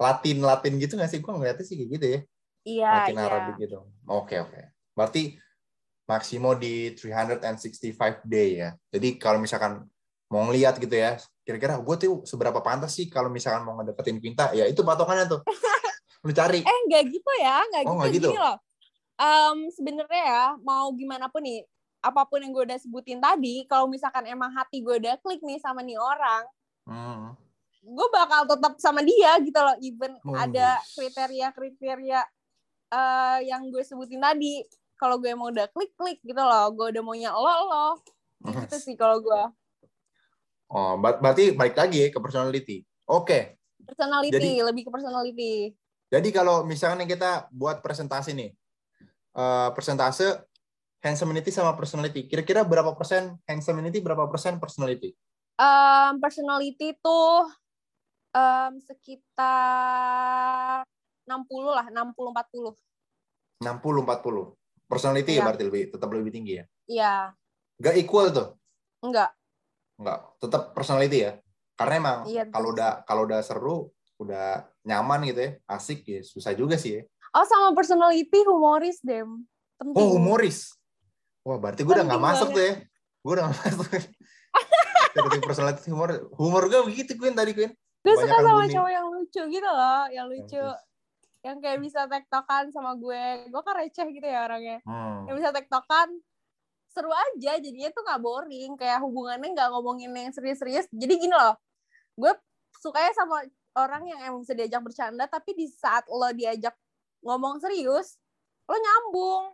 Latin 0.00 0.38
Latin 0.42 0.74
gitu 0.82 0.98
nggak 0.98 1.10
sih? 1.14 1.22
Gue 1.22 1.30
ngeliatnya 1.30 1.62
sih 1.62 1.78
kayak 1.78 1.90
gitu 1.94 2.06
ya. 2.10 2.20
Iya, 2.66 2.90
Latin 2.90 3.16
iya. 3.16 3.24
Arabic 3.30 3.54
gitu. 3.62 3.78
Oke 4.10 4.36
oke. 4.42 4.60
Berarti 4.98 5.38
Maximo 6.10 6.58
di 6.58 6.90
365 6.98 8.26
day 8.26 8.66
ya. 8.66 8.74
Jadi 8.90 9.14
kalau 9.14 9.38
misalkan 9.38 9.86
mau 10.26 10.42
ngeliat 10.50 10.82
gitu 10.82 10.94
ya, 10.94 11.14
kira-kira 11.46 11.78
gue 11.78 11.96
tuh 11.98 12.26
seberapa 12.26 12.58
pantas 12.58 12.98
sih 12.98 13.06
kalau 13.06 13.30
misalkan 13.30 13.62
mau 13.62 13.78
ngedeketin 13.78 14.18
Quinta, 14.18 14.50
ya 14.50 14.66
itu 14.66 14.82
patokannya 14.82 15.30
tuh. 15.30 15.40
Lu 16.20 16.30
cari. 16.30 16.60
Eh 16.60 16.78
nggak 16.86 17.02
gitu 17.08 17.32
ya, 17.38 17.64
nggak 17.64 17.82
Oh, 17.84 17.96
gitu. 18.02 18.12
gitu? 18.14 18.28
Gini 18.30 18.38
loh. 18.38 18.56
Em, 19.16 19.58
Sebenarnya 19.70 20.22
ya 20.22 20.44
mau 20.58 20.88
gimana 20.92 21.28
pun 21.28 21.40
nih, 21.40 21.64
apa 22.00 22.24
pun 22.24 22.40
yang 22.40 22.50
gue 22.50 22.64
udah 22.64 22.78
sebutin 22.78 23.18
tadi, 23.18 23.64
kalau 23.64 23.84
misalkan 23.84 24.24
emang 24.24 24.48
hati 24.50 24.80
gue 24.80 24.96
udah 24.96 25.16
klik 25.18 25.40
nih 25.40 25.56
sama 25.56 25.80
nih 25.80 25.96
orang, 25.96 26.44
Hmm. 26.82 27.36
gue 27.80 28.08
bakal 28.10 28.44
tetap 28.46 28.76
sama 28.78 29.00
dia 29.00 29.36
gitu 29.38 29.56
loh. 29.56 29.76
Even 29.78 30.16
Oh, 30.22 30.32
ada 30.34 30.76
yes. 30.76 30.92
kriteria-kriteria 30.94 32.20
eh, 32.90 33.38
yang 33.46 33.68
gue 33.68 33.80
sebutin 33.80 34.18
tadi. 34.18 34.64
Kalau 34.96 35.16
gue 35.16 35.30
emang 35.30 35.48
udah 35.48 35.70
klik 35.70 35.94
klik 35.94 36.18
gitu 36.20 36.36
loh, 36.36 36.68
gue 36.70 36.90
udah 36.90 37.00
maunya 37.00 37.30
lo 37.30 37.40
lo. 37.64 37.88
Gitu 38.42 38.76
sih 38.78 38.94
kalau 38.94 39.20
gue. 39.20 39.42
Oh, 40.66 40.96
ber- 40.96 41.18
berarti 41.18 41.52
balik 41.52 41.74
lagi 41.74 42.08
ke 42.08 42.16
personality. 42.16 42.82
Oke. 43.06 43.56
Personality, 43.80 44.32
Jadi- 44.32 44.62
lebih 44.62 44.82
ke 44.84 44.90
personality. 44.90 45.54
Jadi 46.10 46.34
kalau 46.34 46.66
misalnya 46.66 47.06
kita 47.06 47.46
buat 47.54 47.78
presentasi 47.80 48.34
nih, 48.34 48.50
eh, 49.32 49.68
persentase 49.70 50.42
handsomeity 51.00 51.54
sama 51.54 51.78
personality, 51.78 52.26
kira-kira 52.26 52.66
berapa 52.66 52.92
persen 52.98 53.38
handsomeity, 53.46 54.02
berapa 54.02 54.26
persen 54.26 54.58
personality? 54.58 55.14
Em, 55.54 56.18
personality 56.18 56.98
tuh 56.98 57.46
em, 58.34 58.74
sekitar 59.60 60.82
60 61.24 61.70
lah, 61.70 61.86
60 61.88 62.34
40. 62.34 62.74
60 63.62 64.02
40. 64.02 64.58
Personality 64.90 65.38
ya 65.38 65.38
Iya. 65.38 65.46
berarti 65.46 65.62
lebih 65.62 65.82
tetap 65.94 66.10
lebih 66.10 66.32
tinggi 66.34 66.58
ya. 66.58 66.64
Iya, 66.90 67.14
Gak 67.78 67.94
equal 67.96 68.34
tuh. 68.34 68.58
enggak. 69.00 69.30
Enggak, 69.96 70.20
tetap 70.42 70.74
personality 70.74 71.22
ya. 71.22 71.38
Karena 71.78 71.94
emang 71.96 72.18
Iya, 72.26 72.44
kalau 72.50 72.74
udah 72.74 73.06
kalau 73.06 73.22
udah 73.30 73.40
seru, 73.40 73.88
udah 74.20 74.68
nyaman 74.84 75.24
gitu 75.32 75.40
ya, 75.40 75.50
asik 75.64 76.04
ya, 76.04 76.20
susah 76.20 76.52
juga 76.52 76.76
sih 76.76 77.00
ya. 77.00 77.02
Oh, 77.32 77.46
sama 77.48 77.72
personality 77.72 78.44
humoris, 78.44 79.00
Dem. 79.00 79.48
Penting. 79.80 79.96
Oh, 79.96 80.20
humoris. 80.20 80.76
Wah, 81.40 81.56
berarti 81.56 81.80
gue 81.80 81.94
udah 81.94 82.04
nggak 82.04 82.20
Penting 82.20 82.36
masuk 82.36 82.48
tuh 82.52 82.62
ya. 82.62 82.74
Gue 83.24 83.32
udah 83.32 83.44
nggak 83.48 83.60
masuk. 83.64 83.86
Jadi 85.10 85.38
personality 85.40 85.88
humor. 85.88 86.10
Humor 86.36 86.62
gue 86.68 86.80
begitu 86.84 87.16
Queen 87.16 87.32
tadi 87.32 87.56
Queen. 87.56 87.72
Gue 88.04 88.14
suka 88.16 88.36
sama 88.44 88.64
bunyi. 88.64 88.76
cowok 88.76 88.90
yang 88.92 89.06
lucu 89.08 89.42
gitu 89.48 89.68
loh, 89.68 90.02
yang 90.12 90.26
lucu. 90.28 90.60
Bagus. 90.60 90.88
Yang 91.40 91.56
kayak 91.64 91.78
bisa 91.80 92.00
tektokan 92.04 92.64
sama 92.68 92.92
gue. 93.00 93.24
Gue 93.48 93.62
kan 93.64 93.74
receh 93.80 94.06
gitu 94.12 94.26
ya 94.28 94.44
orangnya. 94.44 94.84
Hmm. 94.84 95.24
Yang 95.24 95.36
bisa 95.40 95.50
tektokan, 95.56 96.08
seru 96.92 97.08
aja. 97.08 97.52
Jadinya 97.56 97.88
tuh 97.94 98.02
gak 98.04 98.20
boring. 98.20 98.76
Kayak 98.76 99.00
hubungannya 99.00 99.56
gak 99.56 99.70
ngomongin 99.72 100.12
yang 100.12 100.34
serius-serius. 100.36 100.84
Jadi 100.92 101.14
gini 101.16 101.32
loh, 101.32 101.56
gue 102.20 102.32
sukanya 102.84 103.12
sama 103.16 103.40
orang 103.76 104.02
yang 104.08 104.20
emang 104.26 104.40
bisa 104.42 104.54
diajak 104.56 104.82
bercanda, 104.82 105.24
tapi 105.30 105.54
di 105.54 105.66
saat 105.70 106.06
lo 106.10 106.30
diajak 106.34 106.74
ngomong 107.22 107.62
serius, 107.62 108.18
lo 108.66 108.74
nyambung. 108.74 109.44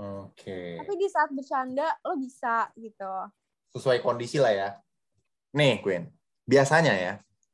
Oke. 0.00 0.80
Tapi 0.80 0.94
di 0.96 1.08
saat 1.08 1.28
bercanda, 1.32 1.86
lo 2.06 2.16
bisa 2.16 2.72
gitu. 2.80 3.12
Sesuai 3.76 4.00
kondisi 4.00 4.40
lah 4.40 4.52
ya. 4.52 4.68
Nih 5.52 5.84
Queen, 5.84 6.08
biasanya 6.48 6.96
ya 6.96 7.12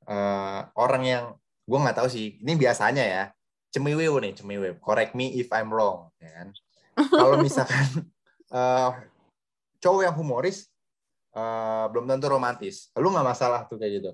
eh, 0.08 0.60
orang 0.74 1.02
yang 1.04 1.24
gue 1.68 1.78
nggak 1.78 1.98
tahu 2.00 2.08
sih. 2.08 2.40
Ini 2.40 2.56
biasanya 2.56 3.04
ya. 3.04 3.24
Cemiwew 3.68 4.16
nih, 4.24 4.32
cemiwew. 4.32 4.80
Correct 4.80 5.12
me 5.12 5.36
if 5.36 5.52
I'm 5.52 5.68
wrong, 5.68 6.08
ya 6.16 6.30
kan? 6.32 6.48
Kalau 7.12 7.36
misalkan 7.44 8.08
eh, 8.48 8.90
cowok 9.78 10.02
yang 10.08 10.16
humoris 10.16 10.72
eh, 11.36 11.84
belum 11.92 12.08
tentu 12.08 12.26
romantis. 12.32 12.88
Lu 12.96 13.12
nggak 13.12 13.28
masalah 13.28 13.68
tuh 13.68 13.76
kayak 13.76 14.00
gitu. 14.00 14.10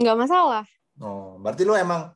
Nggak 0.00 0.16
masalah. 0.16 0.64
Oh, 1.00 1.36
berarti 1.40 1.62
lu 1.64 1.76
emang 1.76 2.12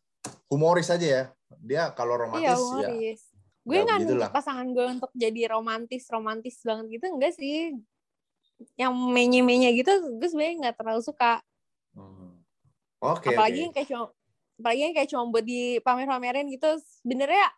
humoris 0.49 0.89
aja 0.89 1.07
ya. 1.07 1.25
Dia 1.61 1.83
kalau 1.93 2.17
romantis 2.17 2.47
iya, 2.49 2.57
ya. 2.57 2.91
humoris. 2.91 3.23
gue 3.61 3.77
ya 3.77 3.85
nggak 3.85 4.33
pasangan 4.33 4.73
gue 4.73 4.87
untuk 4.89 5.13
jadi 5.13 5.53
romantis 5.53 6.09
romantis 6.09 6.65
banget 6.65 6.97
gitu 6.97 7.13
enggak 7.13 7.37
sih 7.37 7.77
yang 8.81 8.97
menye 8.97 9.45
menye 9.45 9.77
gitu 9.77 10.17
gue 10.17 10.29
sebenarnya 10.33 10.57
nggak 10.65 10.77
terlalu 10.81 11.05
suka 11.05 11.45
Hmm. 11.95 12.39
Oke, 13.03 13.33
apalagi 13.35 13.59
oke. 13.59 13.65
yang 13.67 13.73
kayak 13.75 13.89
cuma 13.91 14.05
apalagi 14.61 14.81
yang 14.85 14.95
kayak 14.95 15.11
cuma 15.11 15.25
buat 15.33 15.45
dipamer-pamerin 15.47 16.47
gitu 16.53 16.71
sebenarnya 17.03 17.49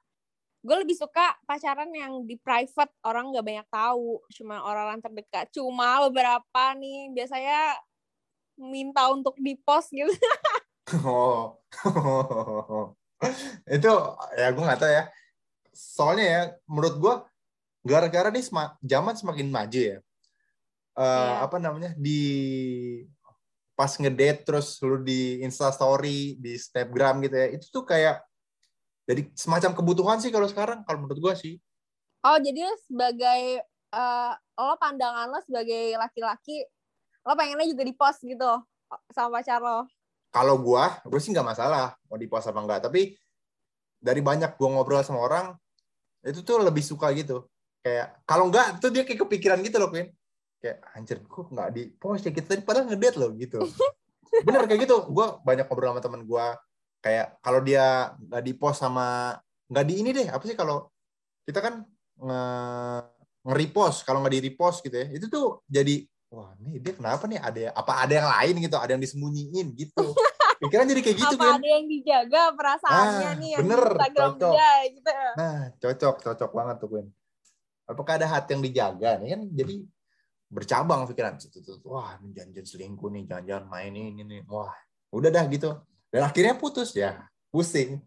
gue 0.63 0.77
lebih 0.87 0.95
suka 0.95 1.35
pacaran 1.43 1.91
yang 1.91 2.23
di 2.23 2.39
private 2.39 2.95
orang 3.03 3.35
nggak 3.35 3.43
banyak 3.45 3.69
tahu 3.69 4.23
cuma 4.31 4.63
orang-orang 4.63 5.03
terdekat 5.03 5.51
cuma 5.51 6.07
beberapa 6.07 6.65
nih 6.79 7.11
biasanya 7.11 7.75
minta 8.55 9.11
untuk 9.11 9.35
di 9.43 9.59
post 9.59 9.91
gitu 9.91 10.09
Oh. 11.07 11.55
itu 13.71 13.93
ya 14.35 14.49
gue 14.51 14.65
nggak 14.67 14.81
tahu 14.83 14.91
ya. 14.91 15.05
Soalnya 15.73 16.25
ya 16.27 16.41
menurut 16.67 16.97
gue 16.99 17.15
gara-gara 17.83 18.29
nih 18.29 18.43
sema- 18.43 18.75
zaman 18.83 19.15
semakin 19.15 19.49
maju 19.49 19.81
ya. 19.81 19.99
Eh, 20.93 21.03
Iya. 21.03 21.47
apa 21.47 21.57
namanya 21.57 21.91
di 21.97 22.21
pas 23.73 23.89
ngedate 23.97 24.45
terus 24.45 24.77
lu 24.85 25.01
di 25.01 25.41
Insta 25.41 25.73
Story, 25.73 26.37
di 26.37 26.59
Snapgram 26.59 27.23
gitu 27.25 27.37
ya. 27.37 27.49
Itu 27.55 27.67
tuh 27.73 27.85
kayak 27.87 28.21
jadi 29.03 29.27
semacam 29.35 29.71
kebutuhan 29.75 30.19
sih 30.21 30.31
kalau 30.31 30.47
sekarang 30.47 30.85
kalau 30.85 31.03
menurut 31.03 31.19
gue 31.19 31.35
sih. 31.37 31.55
oh 32.23 32.39
jadi 32.39 32.63
sebagai 32.87 33.67
eh, 33.91 34.33
lo 34.55 34.75
pandangan 34.79 35.27
lo 35.27 35.43
sebagai 35.43 35.99
laki-laki 35.99 36.63
lo 37.27 37.35
pengennya 37.35 37.67
juga 37.67 37.83
di 37.83 37.91
post 37.99 38.23
gitu 38.23 38.63
sama 39.11 39.43
pacar 39.43 39.59
lo 39.59 39.91
Kalau 40.33 40.57
gue, 40.59 40.85
gue 41.13 41.21
sih 41.21 41.31
nggak 41.31 41.45
masalah 41.45 41.93
mau 42.09 42.17
di 42.17 42.25
post 42.25 42.49
apa 42.49 42.59
enggak. 42.65 42.89
Tapi 42.89 43.13
dari 44.01 44.25
banyak 44.25 44.57
gue 44.57 44.69
ngobrol 44.69 45.05
sama 45.05 45.21
orang, 45.21 45.53
itu 46.25 46.41
tuh 46.41 46.65
lebih 46.65 46.81
suka 46.81 47.13
gitu. 47.13 47.45
Kayak 47.85 48.25
kalau 48.25 48.49
enggak 48.49 48.81
tuh 48.81 48.89
dia 48.89 49.05
kayak 49.05 49.29
kepikiran 49.29 49.61
gitu 49.61 49.77
loh, 49.77 49.93
Queen. 49.93 50.09
Kayak 50.59 50.79
anjir, 50.97 51.21
kok 51.21 51.53
nggak 51.53 51.69
di 51.77 51.83
post 51.93 52.25
ya 52.25 52.33
kita 52.33 52.57
tadi 52.57 52.63
padahal 52.65 52.89
ngedate 52.89 53.17
loh 53.21 53.31
gitu. 53.37 53.61
Bener 54.49 54.65
kayak 54.65 54.89
gitu. 54.89 55.05
Gue 55.13 55.37
banyak 55.45 55.69
ngobrol 55.69 55.93
sama 55.93 56.01
teman 56.01 56.25
gue. 56.25 56.47
Kayak 57.05 57.37
kalau 57.45 57.61
dia 57.61 58.17
nggak 58.17 58.43
di 58.43 58.53
post 58.57 58.81
sama 58.81 59.37
nggak 59.69 59.85
di 59.85 59.95
ini 60.01 60.11
deh. 60.17 60.33
Apa 60.33 60.49
sih 60.49 60.57
kalau 60.57 60.89
kita 61.45 61.61
kan 61.61 61.85
nge 62.17 62.43
nge-repost 63.43 64.07
kalau 64.07 64.23
nggak 64.23 64.35
di 64.39 64.43
repost 64.51 64.87
gitu 64.87 64.95
ya 64.95 65.07
itu 65.11 65.27
tuh 65.27 65.67
jadi 65.67 66.07
wah 66.33 66.57
nih 66.59 66.81
dia 66.81 66.93
kenapa 66.97 67.29
nih? 67.29 67.39
Ada 67.39 67.61
apa 67.77 67.93
ada 68.01 68.13
yang 68.17 68.29
lain 68.29 68.55
gitu? 68.65 68.77
Ada 68.81 68.91
yang 68.97 69.03
disembunyiin 69.05 69.67
gitu. 69.77 70.05
Pikiran 70.63 70.87
jadi 70.87 71.01
kayak 71.03 71.19
gitu 71.19 71.35
apa 71.37 71.45
kan? 71.45 71.55
ada 71.59 71.69
yang 71.69 71.87
dijaga 71.91 72.43
perasaannya 72.55 73.29
Ah, 73.29 73.35
nih 73.35 73.51
yang 73.51 73.61
bener, 73.67 73.83
Instagram 73.83 74.31
cocok. 74.33 74.53
dia 74.55 74.71
gitu. 74.89 75.11
Nah 75.37 75.57
cocok 75.77 76.15
cocok 76.23 76.51
banget 76.55 76.77
tuh 76.81 76.89
Gwen 76.89 77.07
apakah 77.83 78.13
ada 78.17 78.27
hati 78.31 78.51
yang 78.57 78.63
dijaga 78.63 79.11
nih? 79.19 79.29
Kan 79.37 79.43
jadi 79.53 79.75
bercabang 80.49 81.01
pikiran. 81.11 81.35
Wah 81.85 82.15
janjian 82.23 82.65
selingkuh 82.65 83.11
nih 83.11 83.27
jangan-jangan 83.27 83.65
main 83.69 83.93
ini 83.93 84.23
nih 84.23 84.41
wah 84.47 84.71
udah 85.11 85.29
dah 85.29 85.45
gitu. 85.51 85.77
Dan 86.09 86.23
akhirnya 86.25 86.55
putus 86.55 86.95
ya. 86.95 87.27
Pusing. 87.51 88.01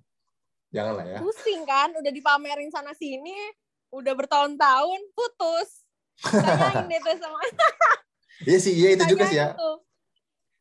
Janganlah 0.71 1.05
ya. 1.05 1.19
Pusing 1.21 1.61
kan? 1.67 1.91
Udah 1.91 2.09
dipamerin 2.09 2.71
sana 2.71 2.95
sini 2.95 3.35
udah 3.91 4.15
bertahun-tahun 4.15 5.01
putus. 5.11 5.83
Tanyain 6.23 6.87
deh 6.87 6.99
tuh 7.03 7.19
sama 7.19 7.35
iya 8.45 8.57
sih 8.57 8.73
iya 8.73 8.89
itu 8.93 9.03
juga 9.05 9.25
sih 9.25 9.37
ya 9.37 9.51
tanyain 9.51 9.59
tuh. 9.59 9.77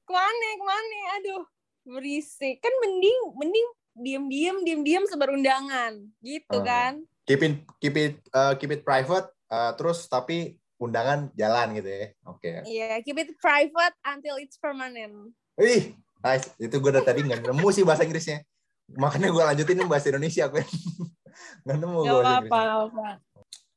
ke 0.05 0.13
mana 0.13 0.49
ke 0.53 0.65
mana 0.65 0.99
aduh 1.17 1.43
berisik 1.85 2.57
kan 2.61 2.73
mending 2.81 3.19
mending 3.37 3.67
diem-diem 3.95 4.57
diem-diem 4.65 5.05
sebar 5.07 5.31
undangan 5.31 5.95
gitu 6.21 6.59
Hmm. 6.59 6.67
kan 6.67 6.93
keep 7.25 7.41
it 7.41 7.55
keep 7.79 7.95
it 7.95 8.15
uh, 8.33 8.53
keep 8.57 8.69
it 8.69 8.83
private 8.83 9.29
uh, 9.49 9.71
terus 9.75 10.05
tapi 10.07 10.57
undangan 10.77 11.31
jalan 11.33 11.79
gitu 11.79 11.89
ya 11.89 12.07
oke 12.25 12.51
iya 12.67 12.99
keep 13.01 13.17
it 13.17 13.31
private 13.39 13.95
until 14.03 14.37
it's 14.37 14.59
permanent 14.59 15.31
Wih, 15.55 15.95
nice. 16.19 16.51
Itu 16.59 16.83
gue 16.83 16.91
dari 16.91 17.07
tadi 17.07 17.21
nggak 17.23 17.47
nemu 17.47 17.69
sih 17.71 17.87
bahasa 17.87 18.03
Inggrisnya. 18.03 18.43
Makanya 18.91 19.31
gue 19.31 19.39
lanjutin 19.39 19.87
bahasa 19.87 20.11
Indonesia, 20.11 20.51
Queen. 20.51 20.67
nggak 21.63 21.77
nemu 21.79 21.99
gue 22.03 22.21
gak 22.27 22.43
apa-apa 22.51 23.23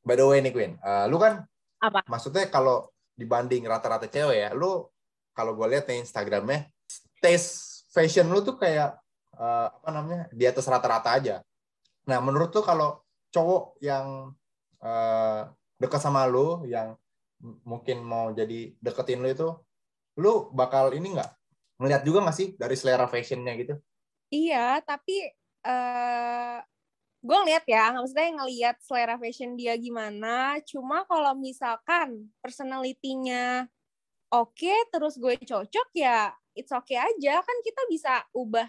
By 0.02 0.18
the 0.18 0.26
way 0.26 0.42
nih, 0.42 0.50
Queen. 0.50 0.72
uh, 0.82 1.06
lu 1.06 1.22
kan, 1.22 1.46
Apa? 1.78 2.02
maksudnya 2.10 2.50
kalau 2.50 2.90
dibanding 3.18 3.66
rata-rata 3.66 4.06
cewek 4.06 4.38
ya, 4.46 4.50
lu 4.54 4.86
kalau 5.34 5.58
gue 5.58 5.66
lihat 5.74 5.90
nih 5.90 6.06
Instagramnya, 6.06 6.70
taste 7.18 7.82
fashion 7.90 8.30
lu 8.30 8.38
tuh 8.46 8.54
kayak, 8.54 8.94
uh, 9.34 9.66
apa 9.74 9.88
namanya, 9.90 10.22
di 10.30 10.46
atas 10.46 10.70
rata-rata 10.70 11.10
aja. 11.18 11.42
Nah, 12.06 12.22
menurut 12.22 12.54
tuh 12.54 12.62
kalau 12.62 13.02
cowok 13.34 13.82
yang 13.82 14.30
uh, 14.80 15.42
dekat 15.76 15.98
sama 15.98 16.30
lu, 16.30 16.62
yang 16.70 16.94
mungkin 17.66 18.02
mau 18.02 18.30
jadi 18.34 18.74
deketin 18.78 19.22
lu 19.22 19.30
itu, 19.30 19.48
lu 20.18 20.50
bakal 20.50 20.90
ini 20.94 21.14
nggak 21.14 21.30
ngeliat 21.78 22.02
juga 22.02 22.26
nggak 22.26 22.36
sih 22.38 22.48
dari 22.58 22.74
selera 22.74 23.06
fashionnya 23.06 23.54
gitu? 23.54 23.74
Iya, 24.34 24.82
tapi 24.82 25.30
uh, 25.62 26.58
gue 27.18 27.36
ngeliat 27.36 27.64
ya, 27.66 27.90
maksudnya 27.94 28.28
ngeliat 28.38 28.76
selera 28.82 29.16
fashion 29.18 29.58
dia 29.58 29.74
gimana. 29.74 30.58
Cuma 30.62 31.02
kalau 31.06 31.34
misalkan 31.34 32.30
personalitinya 32.38 33.66
oke, 34.30 34.54
okay, 34.54 34.78
terus 34.92 35.18
gue 35.18 35.34
cocok 35.38 35.88
ya, 35.94 36.30
it's 36.54 36.70
okay 36.70 36.98
aja. 36.98 37.42
Kan 37.42 37.56
kita 37.66 37.82
bisa 37.90 38.12
ubah 38.34 38.68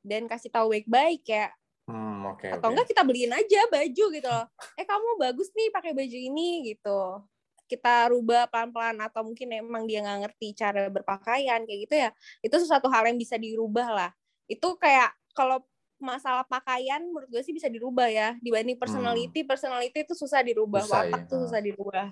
dan 0.00 0.24
kasih 0.26 0.48
tahu 0.48 0.72
baik-baik 0.72 1.24
ya. 1.28 1.52
Hmm, 1.90 2.22
okay, 2.32 2.54
Atau 2.54 2.70
okay. 2.70 2.72
enggak 2.72 2.88
kita 2.94 3.02
beliin 3.02 3.32
aja 3.34 3.60
baju 3.66 4.04
gitu 4.14 4.28
loh. 4.28 4.46
Eh 4.78 4.86
kamu 4.86 5.08
bagus 5.18 5.50
nih 5.52 5.68
pakai 5.74 5.92
baju 5.92 6.18
ini 6.18 6.70
gitu. 6.72 7.26
Kita 7.70 8.10
rubah 8.10 8.50
pelan-pelan 8.50 8.98
atau 8.98 9.22
mungkin 9.22 9.50
emang 9.54 9.86
dia 9.86 10.02
nggak 10.02 10.26
ngerti 10.26 10.54
cara 10.58 10.86
berpakaian 10.90 11.62
kayak 11.66 11.80
gitu 11.86 11.94
ya. 11.98 12.10
Itu 12.42 12.56
sesuatu 12.62 12.86
hal 12.90 13.10
yang 13.10 13.18
bisa 13.18 13.34
dirubah 13.38 13.88
lah 13.90 14.10
itu 14.50 14.68
kayak 14.82 15.14
kalau 15.30 15.62
masalah 16.00 16.42
pakaian 16.48 17.04
menurut 17.04 17.28
gue 17.28 17.42
sih 17.44 17.52
bisa 17.52 17.68
dirubah 17.68 18.08
ya 18.08 18.34
dibanding 18.40 18.76
hmm. 18.76 18.84
personality 18.84 19.40
hmm. 19.44 19.48
personality 19.48 19.98
itu 20.02 20.14
susah 20.16 20.40
dirubah 20.40 20.82
susah, 20.82 21.06
watak 21.06 21.22
ya. 21.24 21.28
tuh 21.28 21.38
susah 21.46 21.60
dirubah 21.60 22.06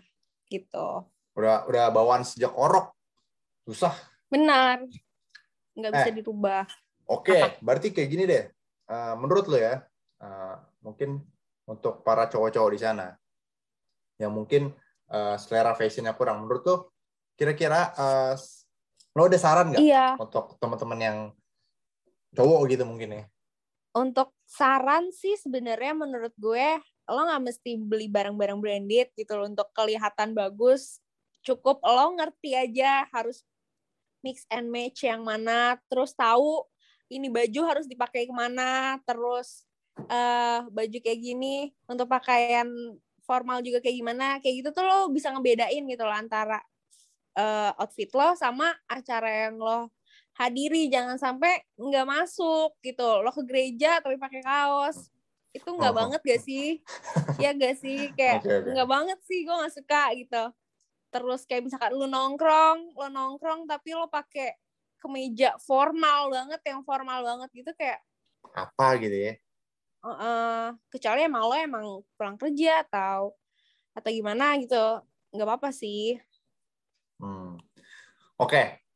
gitu 0.48 0.88
udah 1.34 1.56
udah 1.66 1.84
bawaan 1.90 2.22
sejak 2.22 2.52
orok 2.52 2.92
susah 3.64 3.96
benar 4.28 4.84
nggak 5.72 5.92
bisa 5.96 6.10
eh, 6.12 6.16
dirubah 6.20 6.64
oke 7.08 7.32
okay. 7.32 7.56
berarti 7.64 7.88
kayak 7.90 8.08
gini 8.12 8.24
deh 8.28 8.44
uh, 8.92 9.14
menurut 9.16 9.48
lo 9.48 9.56
ya 9.56 9.80
uh, 10.20 10.54
mungkin 10.84 11.24
untuk 11.68 12.04
para 12.04 12.28
cowok-cowok 12.28 12.70
di 12.72 12.80
sana 12.80 13.16
yang 14.18 14.34
mungkin 14.34 14.72
uh, 15.12 15.36
selera 15.40 15.72
fashionnya 15.72 16.12
kurang 16.16 16.44
menurut 16.44 16.62
lo 16.66 16.76
kira-kira 17.38 17.94
uh, 17.94 18.34
lo 19.14 19.22
ada 19.26 19.38
saran 19.38 19.70
nggak 19.72 19.82
iya. 19.82 20.18
untuk 20.18 20.58
teman-teman 20.58 20.98
yang 20.98 21.18
cowok 22.34 22.60
gitu 22.68 22.84
mungkin 22.84 23.10
ya 23.14 23.24
untuk 23.96 24.34
saran 24.44 25.08
sih 25.12 25.36
sebenarnya 25.40 25.96
menurut 25.96 26.34
gue 26.36 26.80
lo 27.08 27.20
nggak 27.24 27.42
mesti 27.48 27.80
beli 27.80 28.06
barang-barang 28.08 28.60
branded 28.60 29.08
gitu 29.16 29.32
loh. 29.36 29.48
Untuk 29.48 29.68
kelihatan 29.72 30.36
bagus 30.36 31.00
cukup 31.40 31.80
lo 31.80 32.12
ngerti 32.18 32.52
aja 32.52 33.08
harus 33.08 33.44
mix 34.20 34.44
and 34.52 34.68
match 34.68 35.08
yang 35.08 35.24
mana. 35.24 35.80
Terus 35.88 36.12
tahu 36.12 36.68
ini 37.08 37.32
baju 37.32 37.60
harus 37.64 37.88
dipakai 37.88 38.28
ke 38.28 38.34
mana. 38.34 39.00
Terus 39.08 39.64
uh, 40.08 40.68
baju 40.68 40.98
kayak 41.00 41.20
gini 41.20 41.72
untuk 41.88 42.12
pakaian 42.12 42.68
formal 43.24 43.64
juga 43.64 43.80
kayak 43.80 43.96
gimana. 43.96 44.26
Kayak 44.44 44.54
gitu 44.64 44.68
tuh 44.76 44.84
lo 44.84 45.08
bisa 45.08 45.32
ngebedain 45.32 45.84
gitu 45.88 46.02
loh 46.04 46.16
antara 46.16 46.60
uh, 47.40 47.72
outfit 47.80 48.10
lo 48.12 48.36
sama 48.36 48.74
acara 48.84 49.48
yang 49.48 49.56
lo 49.56 49.88
hadiri 50.38 50.86
jangan 50.86 51.18
sampai 51.18 51.66
nggak 51.74 52.06
masuk 52.06 52.78
gitu. 52.80 53.26
Lo 53.26 53.34
ke 53.34 53.42
gereja 53.42 53.98
tapi 53.98 54.14
pakai 54.14 54.40
kaos. 54.46 55.10
Itu 55.50 55.74
nggak 55.74 55.92
oh. 55.92 55.96
banget 55.98 56.20
gak 56.22 56.42
sih? 56.46 56.78
Ya 57.42 57.50
gak 57.54 57.78
sih? 57.82 58.14
Kayak 58.14 58.46
nggak 58.46 58.62
okay, 58.62 58.74
okay. 58.78 58.86
banget 58.86 59.18
sih 59.26 59.42
gue 59.42 59.54
nggak 59.54 59.74
suka 59.74 60.02
gitu. 60.14 60.44
Terus 61.10 61.40
kayak 61.50 61.62
misalkan 61.66 61.90
lu 61.98 62.06
nongkrong 62.06 62.94
lo 62.94 63.06
nongkrong 63.10 63.66
tapi 63.66 63.98
lo 63.98 64.06
pakai 64.06 64.54
kemeja 64.98 65.58
formal 65.62 66.30
banget 66.30 66.60
yang 66.66 66.82
formal 66.82 67.22
banget 67.22 67.50
gitu 67.54 67.70
kayak 67.74 67.98
apa 68.54 68.86
gitu 69.02 69.14
ya? 69.14 69.34
Uh, 69.98 70.10
uh, 70.14 70.62
kecuali 70.94 71.26
emang 71.26 71.42
lo 71.50 71.54
emang 71.58 71.84
pulang 72.14 72.38
kerja 72.38 72.86
atau 72.86 73.34
atau 73.90 74.10
gimana 74.14 74.54
gitu. 74.62 75.02
Nggak 75.34 75.46
apa-apa 75.46 75.74
sih. 75.74 76.14
Hmm. 77.18 77.58
oke. 78.38 78.46
okay 78.46 78.87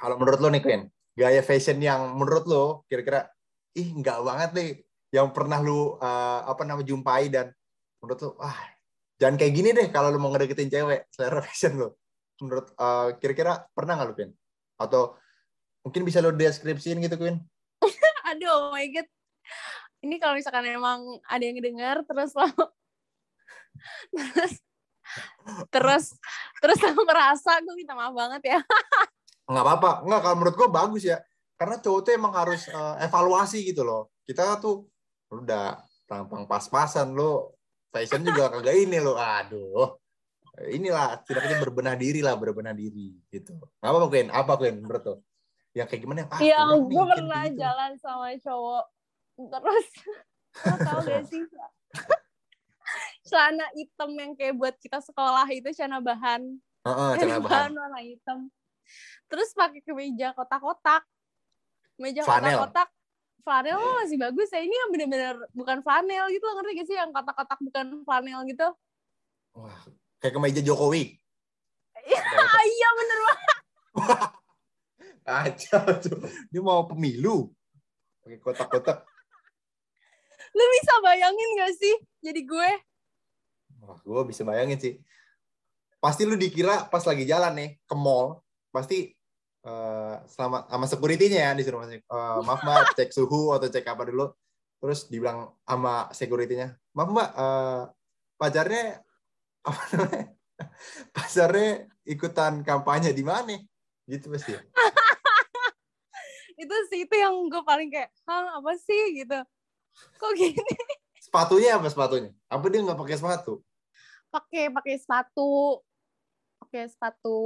kalau 0.00 0.16
menurut 0.16 0.40
lo 0.40 0.48
nih 0.48 0.64
Queen, 0.64 0.82
gaya 1.12 1.44
fashion 1.44 1.76
yang 1.84 2.16
menurut 2.16 2.48
lo 2.48 2.64
kira-kira 2.88 3.28
ih 3.76 3.92
nggak 3.92 4.18
banget 4.24 4.50
nih 4.56 4.70
yang 5.12 5.28
pernah 5.36 5.60
lo 5.60 6.00
uh, 6.00 6.40
apa 6.48 6.64
nama 6.64 6.80
jumpai 6.80 7.28
dan 7.28 7.52
menurut 8.00 8.18
lo 8.24 8.30
ah 8.40 8.56
jangan 9.20 9.36
kayak 9.36 9.52
gini 9.52 9.68
deh 9.76 9.92
kalau 9.92 10.08
lo 10.08 10.16
mau 10.16 10.32
ngedeketin 10.32 10.72
cewek 10.72 11.12
selera 11.12 11.44
fashion 11.46 11.76
lo. 11.76 12.00
Menurut 12.40 12.72
uh, 12.80 13.12
kira-kira 13.20 13.68
pernah 13.76 14.00
nggak 14.00 14.08
lo 14.08 14.14
Queen 14.16 14.32
atau 14.80 15.02
mungkin 15.84 16.08
bisa 16.08 16.24
lo 16.24 16.32
deskripsiin 16.32 17.04
gitu 17.04 17.20
Queen 17.20 17.36
aduh 18.32 18.48
oh 18.48 18.72
my 18.72 18.88
god. 18.88 19.04
Ini 20.00 20.16
kalau 20.16 20.32
misalkan 20.32 20.64
emang 20.64 21.20
ada 21.28 21.44
yang 21.44 21.60
dengar 21.60 22.00
terus 22.08 22.32
lo 22.32 22.48
terus 24.16 24.52
terus 25.68 26.04
terus 26.60 26.78
lo 26.80 27.02
merasa 27.04 27.60
gue 27.60 27.74
minta 27.76 27.92
maaf 27.92 28.14
banget 28.16 28.56
ya 28.56 28.58
nggak 29.50 29.64
apa-apa. 29.66 29.90
Nggak 30.06 30.20
kalau 30.22 30.36
menurut 30.38 30.56
gue 30.56 30.68
bagus 30.70 31.02
ya. 31.02 31.18
Karena 31.58 31.76
cowok 31.82 32.00
tuh 32.06 32.12
emang 32.14 32.32
harus 32.32 32.70
uh, 32.70 32.96
evaluasi 33.02 33.66
gitu 33.66 33.82
loh. 33.82 34.14
Kita 34.24 34.56
tuh 34.62 34.86
udah 35.34 35.82
tampang 36.06 36.46
pas-pasan 36.46 37.12
lo. 37.12 37.58
Fashion 37.90 38.22
juga 38.22 38.48
kagak 38.48 38.78
ini 38.78 39.02
lo. 39.02 39.18
Aduh. 39.18 39.98
Inilah 40.70 41.20
tidaknya 41.26 41.58
berbenah 41.58 41.96
diri 41.98 42.22
lah 42.22 42.38
berbenah 42.38 42.72
diri 42.72 43.18
gitu. 43.28 43.58
Apa 43.82 43.98
apa 43.98 44.06
Queen. 44.08 44.28
Apa 44.30 44.52
Queen 44.56 44.76
menurut 44.78 45.02
lo? 45.02 45.14
Yang 45.74 45.86
kayak 45.94 46.00
gimana? 46.06 46.20
Ah, 46.30 46.40
ya 46.40 46.62
gue 46.74 47.04
pernah 47.04 47.42
gitu. 47.46 47.58
jalan 47.58 47.92
sama 47.98 48.28
cowok 48.38 48.84
terus. 49.50 49.88
Lo 50.66 50.76
tau 50.82 50.98
gak 51.06 51.24
sih? 51.30 51.42
Celana 53.30 53.70
hitam 53.78 54.10
yang 54.18 54.34
kayak 54.34 54.58
buat 54.58 54.74
kita 54.82 54.98
sekolah 54.98 55.46
itu 55.54 55.70
celana 55.70 56.02
bahan. 56.02 56.58
Uh, 56.82 56.90
uh, 56.90 57.10
celana 57.14 57.38
bahan. 57.38 57.70
warna 57.70 58.02
hitam 58.02 58.50
terus 59.30 59.54
pakai 59.54 59.80
kemeja 59.82 60.34
kotak-kotak. 60.34 61.06
Meja 62.00 62.26
kotak-kotak. 62.26 62.88
Flanel 63.40 63.80
masih 64.04 64.18
bagus 64.20 64.48
ya. 64.52 64.60
Ini 64.60 64.74
yang 64.74 64.90
bener-bener 64.92 65.36
bukan 65.56 65.80
flanel 65.80 66.28
gitu 66.28 66.44
loh. 66.44 66.60
Ngerti 66.60 66.72
gak 66.76 66.88
sih 66.88 66.96
yang 66.96 67.10
kotak-kotak 67.10 67.58
bukan 67.60 67.86
flanel 68.04 68.40
gitu? 68.44 68.68
Wah 69.56 69.80
kayak 70.20 70.34
kemeja 70.36 70.60
Jokowi. 70.64 71.16
Iya 72.60 72.88
bener 72.96 73.18
banget. 73.24 73.58
Aja 75.40 75.76
dia 76.52 76.60
mau 76.60 76.84
pemilu. 76.84 77.48
Pakai 78.20 78.38
kotak-kotak. 78.40 79.04
Lu 80.52 80.64
bisa 80.76 80.92
bayangin 81.00 81.48
gak 81.56 81.72
sih? 81.76 81.94
Jadi 82.20 82.40
gue. 82.44 82.70
Wah 83.80 83.98
gue 84.00 84.22
bisa 84.28 84.44
bayangin 84.44 84.78
sih. 84.80 84.94
Pasti 86.00 86.24
lu 86.28 86.36
dikira 86.36 86.88
pas 86.88 87.04
lagi 87.04 87.24
jalan 87.28 87.52
nih 87.56 87.70
ke 87.84 87.94
mall 87.96 88.40
pasti 88.70 89.10
uh, 89.66 90.22
selama 90.26 90.66
sama 90.70 90.86
security-nya 90.88 91.40
ya 91.46 91.50
disuruh 91.52 91.84
masuk. 91.84 92.02
Uh, 92.08 92.40
maaf 92.46 92.60
mbak, 92.64 92.96
cek 92.96 93.10
suhu 93.12 93.52
atau 93.52 93.68
cek 93.68 93.86
apa 93.86 94.02
dulu. 94.08 94.32
Terus 94.80 95.12
dibilang 95.12 95.52
sama 95.68 96.08
security-nya, 96.14 96.72
maaf 96.96 97.08
mbak, 97.12 97.28
uh, 97.36 97.82
pacarnya 98.40 99.04
apa 99.60 99.82
namanya? 99.92 100.24
Pacarnya 101.16 101.88
ikutan 102.04 102.60
kampanye 102.60 103.16
di 103.16 103.24
mana? 103.24 103.56
Gitu 104.08 104.28
pasti. 104.28 104.56
Ya? 104.56 104.60
itu 106.62 106.76
sih 106.92 107.08
itu 107.08 107.14
yang 107.16 107.32
gue 107.48 107.64
paling 107.64 107.88
kayak, 107.88 108.12
hah 108.28 108.60
apa 108.60 108.76
sih 108.76 109.24
gitu? 109.24 109.40
Kok 110.20 110.32
gini? 110.36 110.60
Sepatunya 111.20 111.80
apa 111.80 111.88
sepatunya? 111.88 112.32
Apa 112.48 112.64
dia 112.68 112.84
nggak 112.84 113.00
pakai 113.00 113.16
sepatu? 113.16 113.64
Pakai 114.28 114.68
pakai 114.68 114.94
sepatu, 115.00 115.80
pakai 116.60 116.92
sepatu 116.92 117.40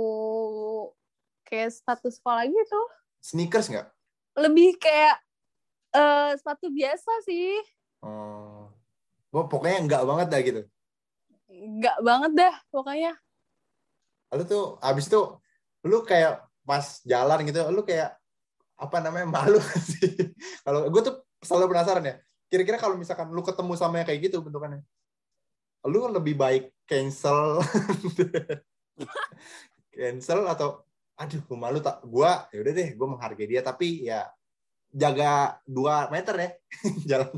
kayak 1.44 1.70
sepatu 1.70 2.08
sekolah 2.10 2.48
gitu. 2.48 2.80
Sneakers 3.20 3.68
nggak? 3.70 3.88
Lebih 4.40 4.80
kayak 4.80 5.16
uh, 5.94 6.32
sepatu 6.34 6.68
biasa 6.72 7.12
sih. 7.24 7.60
Oh. 8.02 8.68
Wah, 9.34 9.46
pokoknya 9.50 9.78
nggak 9.86 10.02
banget 10.06 10.26
dah 10.30 10.40
gitu. 10.42 10.60
Nggak 11.50 11.98
banget 12.02 12.32
dah 12.34 12.54
pokoknya. 12.70 13.12
Lalu 14.34 14.42
tuh 14.50 14.64
abis 14.82 15.06
itu 15.06 15.20
lu 15.84 16.02
kayak 16.02 16.42
pas 16.64 16.84
jalan 17.04 17.44
gitu, 17.46 17.60
lu 17.70 17.84
kayak 17.84 18.16
apa 18.74 18.96
namanya 18.98 19.28
malu 19.30 19.60
sih. 19.94 20.34
kalau 20.66 20.90
gue 20.90 21.02
tuh 21.04 21.14
selalu 21.44 21.70
penasaran 21.70 22.04
ya. 22.04 22.14
Kira-kira 22.50 22.78
kalau 22.78 22.94
misalkan 22.98 23.30
lu 23.30 23.42
ketemu 23.42 23.72
sama 23.74 24.00
yang 24.02 24.06
kayak 24.06 24.30
gitu 24.30 24.38
bentukannya, 24.38 24.82
lu 25.90 26.06
lebih 26.08 26.38
baik 26.38 26.70
cancel, 26.86 27.58
cancel 29.94 30.40
atau 30.46 30.86
aduh 31.14 31.40
gue 31.46 31.58
malu 31.58 31.78
tak 31.78 32.02
gue 32.02 32.30
ya 32.50 32.58
udah 32.58 32.72
deh 32.74 32.88
gue 32.94 33.06
menghargai 33.06 33.46
dia 33.46 33.62
tapi 33.62 34.02
ya 34.02 34.26
jaga 34.94 35.58
dua 35.66 36.06
meter 36.10 36.34
ya 36.38 36.50
jalan. 37.10 37.34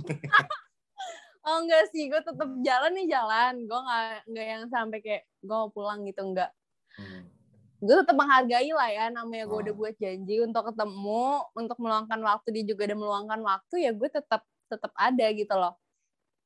Oh 1.47 1.63
enggak 1.63 1.95
sih 1.95 2.11
gue 2.11 2.21
tetap 2.21 2.51
jalan 2.61 2.93
nih 2.99 3.07
jalan. 3.07 3.55
Gue 3.71 3.81
nggak 3.81 4.11
nggak 4.29 4.47
yang 4.51 4.63
sampai 4.67 4.99
kayak 4.99 5.23
gue 5.41 5.57
mau 5.57 5.71
pulang 5.71 6.03
gitu 6.05 6.23
enggak. 6.23 6.53
Hmm. 6.97 7.29
gue 7.77 7.93
tetap 7.93 8.17
menghargai 8.17 8.73
lah 8.73 8.89
ya 8.89 9.13
namanya 9.13 9.45
gue 9.45 9.53
oh. 9.53 9.63
udah 9.69 9.75
buat 9.77 9.95
janji 10.01 10.41
untuk 10.41 10.73
ketemu 10.73 11.45
untuk 11.53 11.77
meluangkan 11.77 12.25
waktu 12.25 12.49
dia 12.57 12.65
juga 12.73 12.89
udah 12.89 12.99
meluangkan 12.99 13.41
waktu 13.45 13.75
ya 13.85 13.93
gue 13.93 14.09
tetap 14.09 14.43
tetap 14.67 14.93
ada 14.97 15.27
gitu 15.37 15.55
loh. 15.55 15.77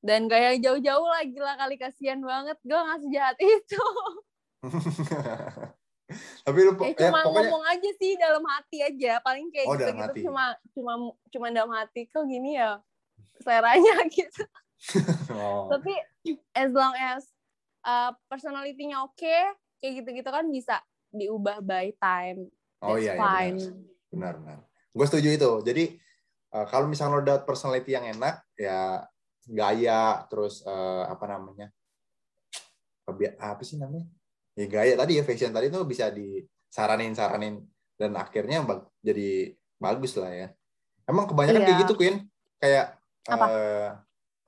Dan 0.03 0.27
gak 0.27 0.41
yang 0.43 0.59
jauh-jauh 0.59 1.07
lah 1.07 1.23
gila 1.23 1.55
kali 1.55 1.79
kasihan 1.79 2.19
banget 2.19 2.59
gue 2.67 2.77
nggak 2.77 3.01
sejahat 3.07 3.37
itu 3.39 3.85
Tapi 6.43 6.59
lu 6.67 6.73
Ya, 6.75 6.91
ya, 6.91 7.09
cuma 7.09 7.21
pokoknya 7.23 7.51
ngomong 7.51 7.65
aja 7.67 7.91
sih 7.97 8.13
dalam 8.19 8.45
hati 8.47 8.79
aja. 8.83 9.13
Paling 9.23 9.47
kayak 9.55 9.67
Oh, 9.67 9.75
gitu 9.75 9.83
dalam 9.87 9.97
gitu 9.97 10.11
hati. 10.11 10.21
cuma 10.27 10.45
cuma 10.75 10.93
cuma 11.31 11.47
dalam 11.51 11.73
hati 11.73 12.01
kok 12.11 12.25
gini 12.27 12.59
ya 12.59 12.79
seleranya 13.41 13.95
gitu. 14.17 14.43
oh, 15.37 15.69
Tapi 15.71 15.93
as 16.57 16.71
long 16.73 16.95
as 16.97 17.29
uh, 17.85 18.11
personality-nya 18.29 19.05
oke, 19.05 19.37
kayak 19.79 19.93
gitu-gitu 20.03 20.29
kan 20.29 20.45
bisa 20.49 20.81
diubah 21.11 21.61
by 21.61 21.93
time. 21.99 22.49
oh 22.81 22.97
That's 22.97 23.05
iya, 23.05 23.13
iya 23.15 23.21
fine. 23.21 23.59
benar. 23.61 23.75
benar 24.11 24.35
benar. 24.41 24.59
Gue 24.91 25.07
setuju 25.07 25.29
itu. 25.31 25.51
Jadi 25.63 25.85
eh, 26.51 26.67
kalau 26.67 26.87
misalnya 26.91 27.15
lo 27.15 27.23
dapet 27.23 27.45
personality 27.47 27.95
yang 27.95 28.09
enak, 28.11 28.43
ya 28.59 29.05
gaya, 29.47 30.25
terus 30.27 30.63
eh, 30.67 31.05
apa 31.07 31.25
namanya, 31.29 31.69
apa 33.39 33.63
sih 33.63 33.79
namanya? 33.79 34.07
Ya 34.59 34.67
gaya 34.67 34.95
tadi 34.99 35.19
ya 35.19 35.23
fashion 35.23 35.55
tadi 35.55 35.71
tuh 35.71 35.87
bisa 35.87 36.11
disaranin 36.11 37.15
saranin 37.15 37.63
dan 37.95 38.17
akhirnya 38.19 38.65
bag- 38.67 38.91
jadi 39.05 39.55
bagus 39.79 40.17
lah 40.19 40.33
ya. 40.33 40.49
Emang 41.07 41.27
kebanyakan 41.31 41.63
Iya. 41.63 41.69
kayak 41.69 41.81
gitu 41.87 41.95
Queen, 41.99 42.17
kayak 42.59 42.99
Apa? 43.27 43.47
eh, 43.51 43.89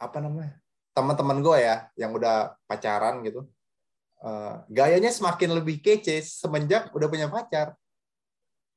apa 0.02 0.18
namanya 0.18 0.58
teman-teman 0.92 1.38
gue 1.40 1.56
ya 1.62 1.76
yang 1.96 2.12
udah 2.12 2.52
pacaran 2.68 3.24
gitu, 3.24 3.48
eh, 4.22 4.54
gayanya 4.68 5.08
semakin 5.08 5.56
lebih 5.56 5.80
kece 5.80 6.20
semenjak 6.20 6.92
udah 6.92 7.08
punya 7.08 7.30
pacar. 7.30 7.72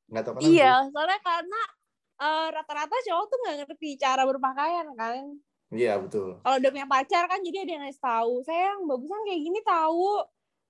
Nggak 0.08 0.24
tahu 0.24 0.34
kenapa. 0.40 0.50
Iya, 0.54 0.74
soalnya 0.94 1.20
karena 1.26 1.62
uh, 2.22 2.48
rata-rata 2.54 2.96
cowok 3.10 3.26
tuh 3.26 3.38
nggak 3.42 3.56
ngerti 3.66 3.90
cara 4.00 4.22
berpakaian 4.24 4.88
kan. 4.96 5.24
Iya 5.74 5.98
betul. 5.98 6.40
Kalau 6.46 6.56
udah 6.62 6.72
punya 6.72 6.88
pacar 6.88 7.26
kan 7.26 7.42
jadi 7.42 7.66
ada 7.66 7.72
yang 7.74 7.84
ngasih 7.90 8.04
tahu, 8.06 8.34
sayang 8.46 8.86
bagusan 8.86 9.22
kayak 9.26 9.42
gini 9.42 9.60
tahu. 9.66 10.24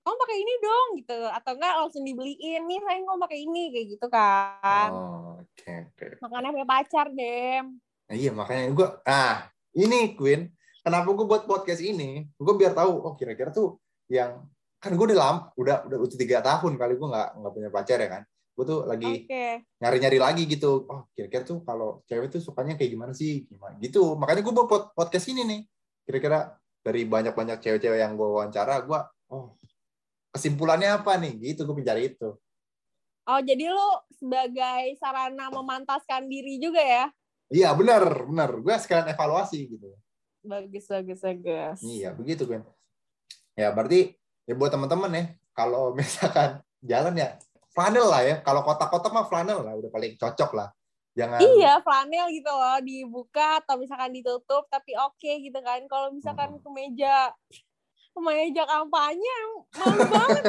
Kamu 0.06 0.22
pakai 0.22 0.38
ini 0.38 0.54
dong 0.62 0.88
gitu 1.02 1.18
atau 1.26 1.50
enggak 1.58 1.74
langsung 1.82 2.06
dibeliin 2.06 2.62
nih 2.62 2.78
sayang 2.78 3.02
kamu 3.10 3.18
pakai 3.26 3.38
ini 3.42 3.62
kayak 3.74 3.86
gitu 3.98 4.06
kan. 4.06 4.90
Oh, 4.94 5.42
oke 5.42 5.72
oke. 5.90 6.06
Makanya 6.22 6.54
punya 6.54 6.68
pacar, 6.70 7.06
Dem. 7.10 7.82
Nah, 8.06 8.14
iya 8.14 8.30
makanya 8.30 8.70
gue, 8.70 8.88
ah 9.02 9.50
ini 9.74 10.14
Queen, 10.14 10.46
kenapa 10.86 11.10
gue 11.10 11.26
buat 11.26 11.42
podcast 11.50 11.82
ini? 11.82 12.22
Gue 12.38 12.54
biar 12.54 12.70
tahu, 12.70 13.02
oh 13.02 13.18
kira-kira 13.18 13.50
tuh 13.50 13.82
yang 14.06 14.46
kan 14.78 14.94
gue 14.94 15.06
udah 15.10 15.18
lama, 15.18 15.40
udah 15.58 15.90
udah 15.90 15.98
udah 15.98 16.14
tiga 16.14 16.38
tahun 16.38 16.78
kali 16.78 16.94
gue 16.94 17.08
nggak 17.10 17.28
nggak 17.42 17.52
punya 17.58 17.70
pacar 17.74 17.98
ya 17.98 18.06
kan. 18.06 18.22
Gue 18.54 18.62
tuh 18.62 18.80
lagi 18.86 19.26
Oke. 19.26 19.66
nyari-nyari 19.82 20.18
lagi 20.22 20.42
gitu. 20.46 20.86
Oh 20.86 21.10
kira-kira 21.18 21.42
tuh 21.42 21.66
kalau 21.66 22.06
cewek 22.06 22.30
tuh 22.30 22.38
sukanya 22.38 22.78
kayak 22.78 22.94
gimana 22.94 23.10
sih? 23.10 23.42
Gimana 23.50 23.74
gitu. 23.82 24.14
Makanya 24.14 24.46
gue 24.46 24.54
buat 24.54 24.70
pod- 24.70 24.90
podcast 24.94 25.26
ini 25.34 25.42
nih. 25.42 25.60
Kira-kira 26.06 26.54
dari 26.78 27.02
banyak-banyak 27.02 27.58
cewek-cewek 27.58 27.98
yang 27.98 28.14
gue 28.14 28.28
wawancara, 28.30 28.86
gue, 28.86 29.00
oh 29.34 29.58
kesimpulannya 30.36 31.00
apa 31.00 31.16
nih? 31.16 31.32
Gitu 31.40 31.64
gue 31.64 31.72
mencari 31.72 32.12
itu. 32.12 32.36
Oh, 33.26 33.40
jadi 33.42 33.72
lu 33.72 33.88
sebagai 34.14 34.94
sarana 35.02 35.50
memantaskan 35.50 36.30
diri 36.30 36.62
juga 36.62 36.78
ya? 36.78 37.10
Iya 37.50 37.74
benar 37.74 38.28
benar. 38.28 38.50
Gue 38.60 38.76
sekalian 38.78 39.10
evaluasi 39.10 39.66
gitu. 39.66 39.90
Bagus, 40.46 40.86
bagus, 40.86 41.20
bagus. 41.24 41.78
Iya, 41.82 42.14
begitu 42.14 42.46
kan. 42.46 42.62
Ya, 43.58 43.74
berarti 43.74 44.14
ya 44.46 44.54
buat 44.54 44.70
teman-teman 44.70 45.10
ya, 45.10 45.24
kalau 45.50 45.90
misalkan 45.98 46.62
jalan 46.84 47.18
ya 47.18 47.34
flanel 47.74 48.06
lah 48.06 48.22
ya. 48.22 48.34
Kalau 48.46 48.62
kotak-kotak 48.62 49.10
mah 49.10 49.26
flanel 49.26 49.66
lah, 49.66 49.74
udah 49.74 49.90
paling 49.90 50.14
cocok 50.14 50.54
lah. 50.54 50.70
Jangan 51.16 51.40
Iya, 51.40 51.80
flanel 51.80 52.28
gitu 52.28 52.52
loh, 52.52 52.78
dibuka 52.84 53.64
atau 53.64 53.80
misalkan 53.80 54.12
ditutup, 54.12 54.68
tapi 54.68 54.92
oke 54.94 55.32
gitu 55.42 55.58
kan. 55.64 55.80
Kalau 55.88 56.12
misalkan 56.12 56.54
Hmm. 56.54 56.62
kemeja, 56.62 57.32
kemeja 58.16 58.64
kampanye, 58.64 59.36
malu 59.76 60.04
banget. 60.08 60.42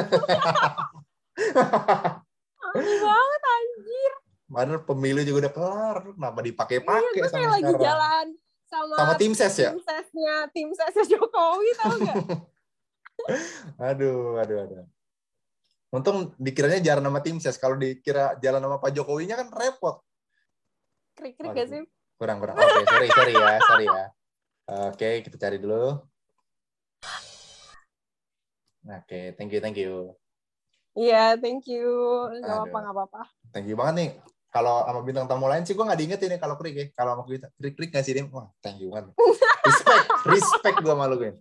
malu 2.64 2.94
banget 3.04 3.42
anjir. 3.44 4.12
Padahal 4.48 4.80
pemilu 4.88 5.20
juga 5.28 5.38
udah 5.44 5.52
kelar, 5.52 5.96
kenapa 6.16 6.40
dipakai-pakai 6.40 7.20
Iya, 7.20 7.28
sama 7.28 7.36
kayak 7.36 7.50
lagi 7.52 7.72
jalan 7.76 8.26
sama, 8.68 8.94
Sama 8.96 9.12
tim 9.20 9.32
ses 9.36 9.54
ya? 9.60 9.70
tim 9.76 9.84
sesnya, 9.84 10.34
tim 10.56 10.68
sesnya 10.72 11.04
Jokowi 11.04 11.68
tau 11.76 11.96
gak? 12.00 12.16
Aduh, 13.92 14.38
aduh, 14.38 14.62
aduh. 14.62 14.86
Untung 15.90 16.32
dikiranya 16.38 16.78
jalan 16.80 17.02
sama 17.02 17.20
tim 17.20 17.36
ses. 17.42 17.58
Kalau 17.58 17.74
dikira 17.74 18.38
jalan 18.38 18.62
sama 18.62 18.78
Pak 18.78 18.94
Jokowinya 18.94 19.34
kan 19.36 19.50
repot. 19.50 20.00
Krik-krik 21.18 21.50
gak 21.50 21.66
sih? 21.68 21.82
Kurang, 22.14 22.38
kurang. 22.38 22.54
Oke, 22.56 22.86
sorry, 22.86 23.08
sorry 23.10 23.34
ya, 23.34 23.58
sorry 23.66 23.86
ya. 23.90 24.06
Oke, 24.86 25.10
kita 25.26 25.36
cari 25.36 25.58
dulu. 25.58 25.98
Oke, 28.88 29.36
thank 29.36 29.52
you, 29.52 29.60
thank 29.60 29.76
you. 29.76 30.16
Iya, 30.96 31.36
thank 31.36 31.68
you. 31.68 31.86
Gak 32.40 32.48
apa-apa, 32.48 32.78
gak 32.80 32.94
apa-apa. 32.96 33.22
Thank 33.52 33.68
you 33.68 33.76
banget 33.76 33.94
nih. 34.00 34.10
Kalau 34.48 34.80
sama 34.88 35.04
bintang 35.04 35.28
tamu 35.28 35.44
lain 35.44 35.60
sih 35.68 35.76
gue 35.76 35.84
nggak 35.84 36.00
diingetin 36.00 36.28
nih 36.32 36.40
kalau 36.40 36.56
krik 36.56 36.72
ya. 36.72 36.86
Kalau 36.96 37.20
sama 37.20 37.22
kita 37.28 37.52
krik 37.60 37.74
krik 37.76 37.90
ngasih 37.92 38.12
dia, 38.16 38.24
wah 38.32 38.48
thank 38.64 38.80
you 38.80 38.88
banget. 38.88 39.12
Respect, 39.68 40.06
respect 40.24 40.76
gue 40.80 40.94
malu 40.96 41.20
gue. 41.20 41.36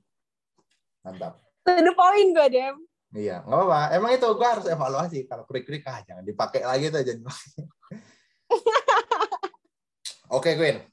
Mantap. 1.08 1.40
To 1.64 1.72
the 1.72 1.96
point 1.96 2.36
gue, 2.36 2.48
Dem. 2.52 2.76
Iya, 3.16 3.48
nggak 3.48 3.58
apa-apa. 3.64 3.82
Emang 3.96 4.12
itu 4.12 4.28
gue 4.28 4.48
harus 4.48 4.68
evaluasi. 4.68 5.20
Kalau 5.24 5.48
krik 5.48 5.64
krik 5.64 5.88
ah 5.88 6.04
jangan 6.04 6.28
dipakai 6.28 6.68
lagi 6.68 6.92
tuh 6.92 7.00
jangan. 7.00 7.24
dipakai. 7.24 7.48
Oke 10.36 10.60
Queen. 10.60 10.84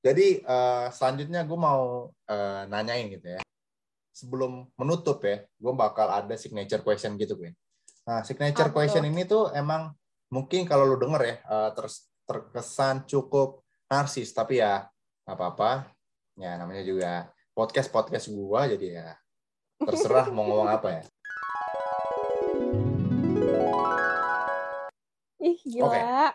Jadi 0.00 0.40
eh, 0.40 0.86
selanjutnya 0.88 1.44
gue 1.44 1.58
mau 1.60 2.08
eh, 2.32 2.62
nanyain 2.64 3.12
gitu 3.12 3.28
ya. 3.36 3.45
Sebelum 4.16 4.64
menutup 4.80 5.20
ya, 5.28 5.44
gue 5.44 5.72
bakal 5.76 6.08
ada 6.08 6.32
signature 6.40 6.80
question 6.80 7.20
gitu 7.20 7.36
Queen. 7.36 7.52
Nah 8.08 8.24
signature 8.24 8.72
Apa 8.72 8.80
question 8.80 9.04
tuh? 9.04 9.12
ini 9.12 9.28
tuh 9.28 9.52
emang 9.52 9.92
mungkin 10.32 10.64
kalau 10.64 10.88
lu 10.88 10.96
denger 10.96 11.20
ya 11.20 11.36
eh, 11.36 11.70
terus 11.76 12.08
terkesan 12.24 13.04
cukup 13.04 13.60
narsis 13.92 14.32
tapi 14.32 14.64
ya 14.64 14.88
apa-apa. 15.28 15.92
Ya 16.40 16.56
namanya 16.56 16.80
juga 16.80 17.28
podcast 17.52 17.92
podcast 17.92 18.32
gue 18.32 18.60
jadi 18.80 19.04
ya 19.04 19.12
terserah 19.84 20.32
mau 20.32 20.48
ngomong 20.48 20.72
apa 20.72 20.88
ya. 20.96 21.02
Ih, 25.44 25.60
gila. 25.60 26.32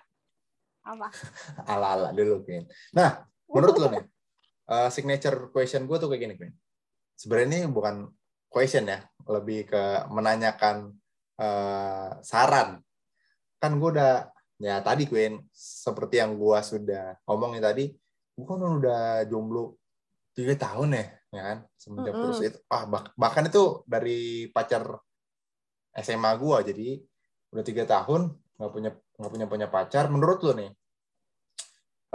Apa? 0.86 1.08
ala-ala 1.74 2.13
dulu, 2.13 2.46
Queen. 2.46 2.70
Nah, 2.94 3.26
menurut 3.50 3.76
lo 3.82 3.89
nih, 3.89 4.06
eh, 4.70 4.89
signature 4.94 5.50
question 5.50 5.89
gue 5.89 5.98
tuh 5.98 6.06
kayak 6.06 6.22
gini, 6.22 6.38
Queen. 6.38 6.54
Sebenarnya 7.22 7.50
ini 7.54 7.70
bukan 7.70 8.10
question 8.50 8.90
ya, 8.90 9.06
lebih 9.30 9.70
ke 9.70 10.10
menanyakan 10.10 10.90
eh, 11.38 12.10
saran. 12.26 12.82
Kan 13.62 13.78
gue 13.78 13.90
udah, 13.94 14.26
ya 14.58 14.82
tadi 14.82 15.06
Queen, 15.06 15.38
seperti 15.54 16.18
yang 16.18 16.34
gue 16.34 16.58
sudah 16.66 17.14
ngomongin 17.30 17.62
tadi, 17.62 17.94
gue 18.34 18.46
kan 18.50 18.58
udah 18.58 19.22
jomblo 19.30 19.78
tiga 20.34 20.58
tahun 20.58 20.98
ya, 20.98 21.06
ya 21.30 21.42
kan? 21.46 21.58
Semenjak 21.78 22.18
Mm-mm. 22.18 22.24
terus 22.26 22.40
itu, 22.42 22.58
ah, 22.74 22.90
bah- 22.90 23.14
bahkan 23.14 23.46
itu 23.46 23.86
dari 23.86 24.50
pacar 24.50 24.98
SMA 26.02 26.34
gue, 26.42 26.58
jadi 26.74 26.90
udah 27.54 27.64
tiga 27.68 27.84
tahun 27.86 28.34
nggak 28.58 28.72
punya 28.74 28.92
nggak 28.98 29.32
punya 29.38 29.46
punya 29.46 29.68
pacar. 29.70 30.10
Menurut 30.10 30.42
lo 30.42 30.58
nih, 30.58 30.72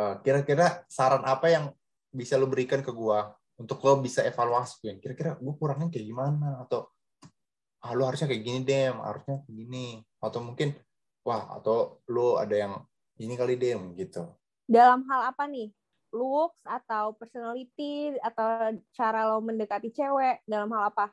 eh, 0.03 0.15
kira-kira 0.27 0.83
saran 0.91 1.23
apa 1.23 1.47
yang 1.47 1.71
bisa 2.11 2.35
lo 2.35 2.51
berikan 2.51 2.83
ke 2.83 2.91
gua 2.91 3.31
untuk 3.57 3.81
lo 3.85 4.01
bisa 4.05 4.21
evaluasi 4.23 4.81
Queen? 4.85 5.01
Kira-kira 5.01 5.37
gue 5.41 5.55
kurangnya 5.57 5.89
kayak 5.89 6.07
gimana 6.07 6.65
atau 6.65 6.93
ah 7.81 7.93
lo 7.97 8.05
harusnya 8.09 8.29
kayak 8.29 8.43
gini 8.45 8.61
deh, 8.65 8.93
harusnya 8.93 9.41
kayak 9.45 9.57
gini 9.57 9.87
atau 10.21 10.41
mungkin 10.45 10.77
wah 11.25 11.59
atau 11.59 12.01
lo 12.13 12.37
ada 12.37 12.55
yang 12.55 12.73
ini 13.19 13.35
kali 13.35 13.57
deh 13.57 13.75
gitu. 13.97 14.29
Dalam 14.69 15.07
hal 15.09 15.33
apa 15.33 15.49
nih? 15.49 15.73
Looks 16.15 16.63
atau 16.65 17.13
personality 17.19 18.15
atau 18.23 18.73
cara 18.95 19.29
lo 19.29 19.43
mendekati 19.43 19.93
cewek 19.93 20.47
dalam 20.49 20.71
hal 20.73 20.95
apa? 20.95 21.13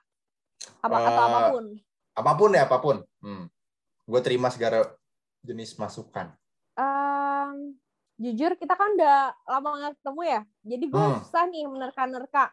Apa 0.79 0.95
atau 0.99 1.11
Eh, 1.11 1.27
apa 1.27 1.39
pun? 1.51 1.65
Apa 2.13 2.31
pun 2.37 2.49
ya 2.53 2.63
apa 2.63 2.77
pun. 2.79 2.97
Hmm. 3.19 3.45
Gue 4.07 4.21
terima 4.21 4.47
segala 4.51 4.95
jenis 5.43 5.75
masukan. 5.75 6.31
Em, 6.79 7.02
jujur 8.23 8.55
kita 8.55 8.73
kan 8.79 8.95
udah 8.95 9.35
lama 9.43 9.69
nggak 9.75 9.93
ketemu 9.99 10.21
ya. 10.23 10.41
Jadi 10.63 10.85
gue 10.87 11.03
Hmm. 11.03 11.19
susah 11.19 11.43
nih 11.51 11.63
menerka-nerka. 11.67 12.45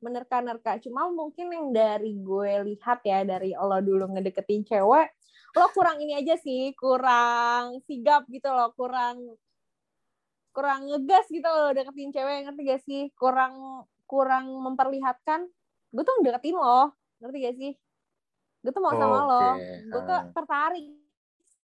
Menerka-nerka. 0.00 0.72
Cuma 0.80 1.10
mungkin 1.12 1.52
yang 1.52 1.68
dari 1.76 2.16
gue 2.16 2.52
lihat 2.72 3.04
ya, 3.04 3.28
dari 3.28 3.52
lo 3.52 3.78
dulu 3.84 4.08
ngedeketin 4.16 4.64
cewek, 4.64 5.08
lo 5.52 5.66
kurang 5.76 6.00
ini 6.00 6.16
aja 6.16 6.38
sih, 6.40 6.72
kurang 6.72 7.84
sigap 7.84 8.24
gitu 8.32 8.48
loh, 8.48 8.72
kurang 8.72 9.36
kurang 10.54 10.90
ngegas 10.90 11.30
gitu 11.30 11.46
loh 11.46 11.70
deketin 11.70 12.10
cewek, 12.10 12.48
ngerti 12.48 12.62
gak 12.66 12.82
sih? 12.82 13.02
Kurang 13.14 13.84
kurang 14.08 14.48
memperlihatkan, 14.64 15.44
gue 15.92 16.02
tuh 16.02 16.14
deketin 16.24 16.56
lo, 16.56 16.96
ngerti 17.20 17.38
gak 17.44 17.56
sih? 17.60 17.72
Gue 18.64 18.72
tuh 18.74 18.82
mau 18.82 18.96
sama 18.96 19.18
lo, 19.28 19.46
gue 19.92 20.00
tuh 20.02 20.18
ah. 20.18 20.24
tertarik 20.34 20.86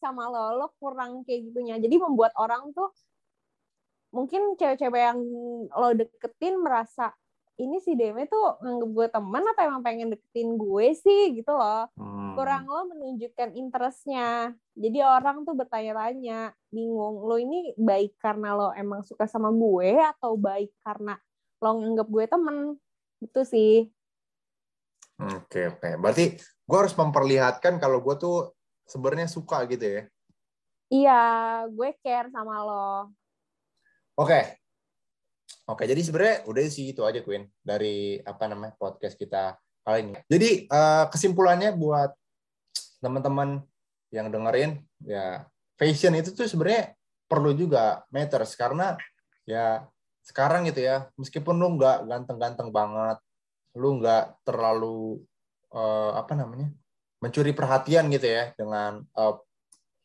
sama 0.02 0.28
lo, 0.28 0.60
lo 0.60 0.68
kurang 0.82 1.24
kayak 1.24 1.48
gitunya. 1.48 1.76
Jadi 1.80 1.96
membuat 1.96 2.36
orang 2.36 2.76
tuh 2.76 2.92
mungkin 4.14 4.54
cewek-cewek 4.56 5.02
yang 5.02 5.20
lo 5.74 5.90
deketin 5.98 6.62
merasa 6.62 7.12
ini 7.58 7.78
si 7.78 7.94
Deme 7.94 8.26
tuh 8.26 8.58
nganggep 8.62 8.90
gue 8.90 9.08
temen 9.14 9.44
atau 9.46 9.62
emang 9.62 9.84
pengen 9.86 10.10
deketin 10.10 10.58
gue 10.58 10.88
sih 10.98 11.38
gitu 11.38 11.54
loh. 11.54 11.86
Hmm. 11.98 12.34
Kurang 12.34 12.66
lo 12.66 12.90
menunjukkan 12.90 13.54
interestnya. 13.54 14.58
Jadi 14.74 15.06
orang 15.06 15.46
tuh 15.46 15.54
bertanya-tanya, 15.54 16.50
bingung. 16.74 17.22
Lo 17.22 17.38
ini 17.38 17.78
baik 17.78 18.18
karena 18.18 18.58
lo 18.58 18.74
emang 18.74 19.06
suka 19.06 19.30
sama 19.30 19.54
gue 19.54 20.02
atau 20.02 20.34
baik 20.34 20.74
karena 20.82 21.14
lo 21.62 21.70
nganggep 21.78 22.08
gue 22.10 22.26
temen? 22.26 22.58
Gitu 23.22 23.42
sih. 23.46 23.76
Oke 25.22 25.78
oke. 25.78 25.90
Berarti 26.02 26.34
gue 26.42 26.78
harus 26.78 26.98
memperlihatkan 26.98 27.78
kalau 27.78 28.02
gue 28.02 28.16
tuh 28.18 28.38
sebenarnya 28.90 29.30
suka 29.30 29.62
gitu 29.70 29.86
ya. 29.86 30.04
Iya, 30.90 31.22
gue 31.70 31.90
care 32.02 32.34
sama 32.34 32.66
lo. 32.66 33.14
Oke. 34.14 34.62
Oke, 35.66 35.90
jadi 35.90 35.98
sebenarnya 36.06 36.38
udah 36.46 36.62
sih 36.70 36.94
itu 36.94 37.02
aja 37.02 37.24
Queen 37.26 37.50
dari 37.66 38.22
apa 38.22 38.46
namanya 38.46 38.78
podcast 38.78 39.18
kita 39.18 39.58
kali 39.82 40.06
ini. 40.06 40.14
Jadi 40.30 40.50
eh, 40.70 41.06
kesimpulannya 41.10 41.74
buat 41.74 42.14
teman-teman 43.02 43.64
yang 44.14 44.30
dengerin 44.30 44.86
ya 45.02 45.50
fashion 45.74 46.14
itu 46.14 46.30
tuh 46.30 46.46
sebenarnya 46.46 46.94
perlu 47.26 47.58
juga 47.58 48.06
matters 48.14 48.54
karena 48.54 48.94
ya 49.50 49.88
sekarang 50.22 50.70
gitu 50.70 50.86
ya 50.86 51.10
meskipun 51.18 51.58
lu 51.58 51.74
nggak 51.82 52.06
ganteng-ganteng 52.06 52.70
banget, 52.70 53.18
lu 53.74 53.98
nggak 53.98 54.46
terlalu 54.46 55.26
eh, 55.74 56.12
apa 56.14 56.38
namanya 56.38 56.70
mencuri 57.18 57.50
perhatian 57.56 58.14
gitu 58.14 58.30
ya 58.30 58.54
dengan 58.54 59.02
eh, 59.02 59.36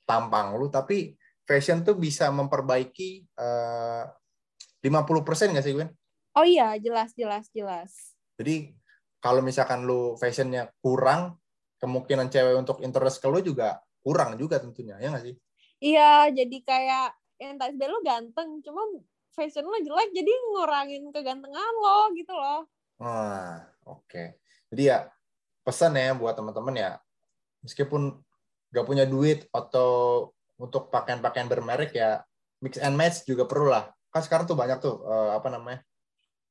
tampang 0.09 0.57
lu, 0.57 0.73
tapi 0.73 1.18
fashion 1.49 1.81
tuh 1.81 1.97
bisa 1.97 2.29
memperbaiki 2.29 3.25
eh, 3.25 4.05
50% 4.85 5.57
nggak 5.57 5.65
sih, 5.65 5.73
Gwen? 5.73 5.89
Oh 6.37 6.45
iya, 6.45 6.77
jelas, 6.77 7.17
jelas, 7.17 7.49
jelas. 7.51 8.15
Jadi 8.37 8.77
kalau 9.19 9.41
misalkan 9.41 9.89
lu 9.89 10.15
fashionnya 10.21 10.71
kurang, 10.79 11.41
kemungkinan 11.81 12.29
cewek 12.29 12.55
untuk 12.61 12.85
interest 12.85 13.19
ke 13.19 13.27
lu 13.27 13.41
juga 13.41 13.81
kurang 14.05 14.37
juga 14.37 14.61
tentunya, 14.63 15.01
ya 15.01 15.11
nggak 15.11 15.25
sih? 15.25 15.35
Iya, 15.83 16.31
jadi 16.31 16.59
kayak 16.63 17.09
yang 17.41 17.55
tadi 17.59 17.75
lo 17.87 17.99
ganteng, 18.05 18.63
cuma 18.63 18.83
fashion 19.35 19.67
lo 19.67 19.79
jelek, 19.81 20.11
jadi 20.15 20.31
ngurangin 20.55 21.11
kegantengan 21.11 21.75
lo 21.81 22.13
gitu 22.15 22.35
loh. 22.35 22.67
Wah, 22.99 23.63
oke. 23.87 24.39
Jadi 24.71 24.83
ya 24.91 25.07
pesan 25.63 25.99
ya 25.99 26.15
buat 26.15 26.35
teman-teman 26.39 26.75
ya, 26.75 26.91
meskipun 27.63 28.21
gak 28.69 28.87
punya 28.87 29.09
duit 29.09 29.47
atau 29.51 30.31
untuk 30.59 30.91
pakaian-pakaian 30.91 31.47
bermerek 31.47 31.95
ya 31.95 32.21
mix 32.59 32.77
and 32.83 32.99
match 32.99 33.23
juga 33.25 33.47
perlu 33.47 33.71
lah. 33.71 33.89
Kan 34.11 34.23
sekarang 34.27 34.45
tuh 34.51 34.59
banyak 34.59 34.79
tuh 34.83 35.01
eh, 35.07 35.31
apa 35.39 35.49
namanya 35.49 35.81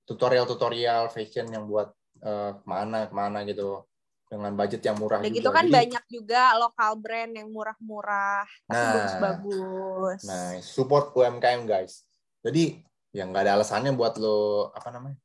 tutorial-tutorial 0.08 1.12
fashion 1.12 1.52
yang 1.52 1.68
buat 1.68 1.92
eh, 2.24 2.52
ke 2.56 2.66
mana 2.66 3.12
ke 3.12 3.14
mana 3.14 3.44
gitu 3.44 3.84
dengan 4.28 4.52
budget 4.60 4.84
yang 4.84 5.00
murah 5.00 5.24
gitu 5.24 5.50
kan 5.56 5.64
Jadi, 5.64 5.72
banyak 5.72 6.04
juga 6.12 6.52
lokal 6.60 7.00
brand 7.00 7.32
yang 7.32 7.48
murah-murah, 7.48 8.44
tapi 8.68 8.76
Nah. 8.76 8.94
bagus-bagus. 9.00 10.20
Nah, 10.28 10.48
support 10.60 11.16
UMKM 11.16 11.64
guys. 11.64 12.04
Jadi 12.44 12.84
ya 13.16 13.24
nggak 13.24 13.48
ada 13.48 13.56
alasannya 13.56 13.96
buat 13.96 14.20
lo 14.20 14.70
apa 14.76 14.92
namanya 14.92 15.16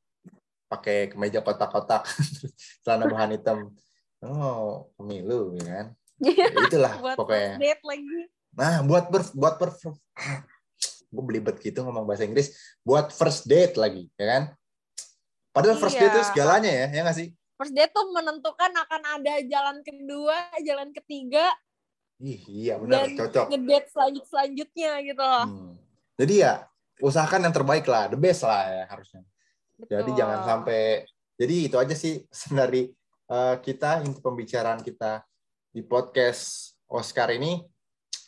pakai 0.71 1.11
kemeja 1.11 1.43
kotak-kotak, 1.43 2.07
celana 2.87 3.11
bahan 3.11 3.35
hitam. 3.37 3.59
Oh, 4.23 4.87
pemilu 4.95 5.59
ya 5.59 5.67
kan. 5.67 5.89
Ya, 6.23 6.47
itulah 6.55 7.19
pokoknya. 7.19 7.59
lagi. 7.59 8.31
Nah, 8.53 8.85
buat 8.85 9.09
ber, 9.09 9.23
buat 9.33 9.55
per, 9.57 9.71
gue 11.13 11.25
belibet 11.25 11.57
gitu 11.61 11.85
ngomong 11.85 12.05
bahasa 12.05 12.25
Inggris. 12.25 12.53
Buat 12.85 13.13
first 13.13 13.49
date 13.49 13.77
lagi, 13.77 14.09
ya 14.17 14.27
kan? 14.29 14.43
Padahal 15.53 15.77
first 15.77 15.97
Iya. 15.97 16.09
date 16.09 16.15
itu 16.17 16.23
segalanya 16.33 16.71
ya, 16.73 16.87
ya 16.93 17.01
nggak 17.05 17.17
sih? 17.17 17.29
First 17.61 17.75
date 17.77 17.93
tuh 17.93 18.09
menentukan 18.13 18.73
akan 18.73 19.03
ada 19.21 19.35
jalan 19.45 19.85
kedua, 19.85 20.37
jalan 20.65 20.91
ketiga, 20.97 21.53
Ih, 22.23 22.39
iya 22.47 22.79
benar, 22.79 23.11
Dan 23.11 23.19
cocok. 23.19 23.47
ngedate 23.51 23.89
selanjut 23.91 24.25
selanjutnya 24.31 24.93
gitu 25.03 25.19
loh. 25.19 25.43
Hmm. 25.43 25.75
Jadi 26.15 26.35
ya 26.47 26.71
usahakan 27.03 27.51
yang 27.51 27.55
terbaik 27.55 27.83
lah, 27.91 28.07
the 28.07 28.15
best 28.15 28.47
lah 28.47 28.63
ya 28.63 28.85
harusnya. 28.87 29.27
Jadi 29.91 30.11
Betul. 30.15 30.19
jangan 30.23 30.41
sampai. 30.47 31.03
Jadi 31.35 31.55
itu 31.67 31.77
aja 31.83 31.95
sih 31.99 32.23
dari 32.55 32.87
eh, 33.27 33.55
kita 33.59 34.07
inti 34.07 34.23
pembicaraan 34.23 34.79
kita 34.87 35.27
di 35.75 35.83
podcast 35.83 36.75
Oscar 36.87 37.35
ini. 37.35 37.59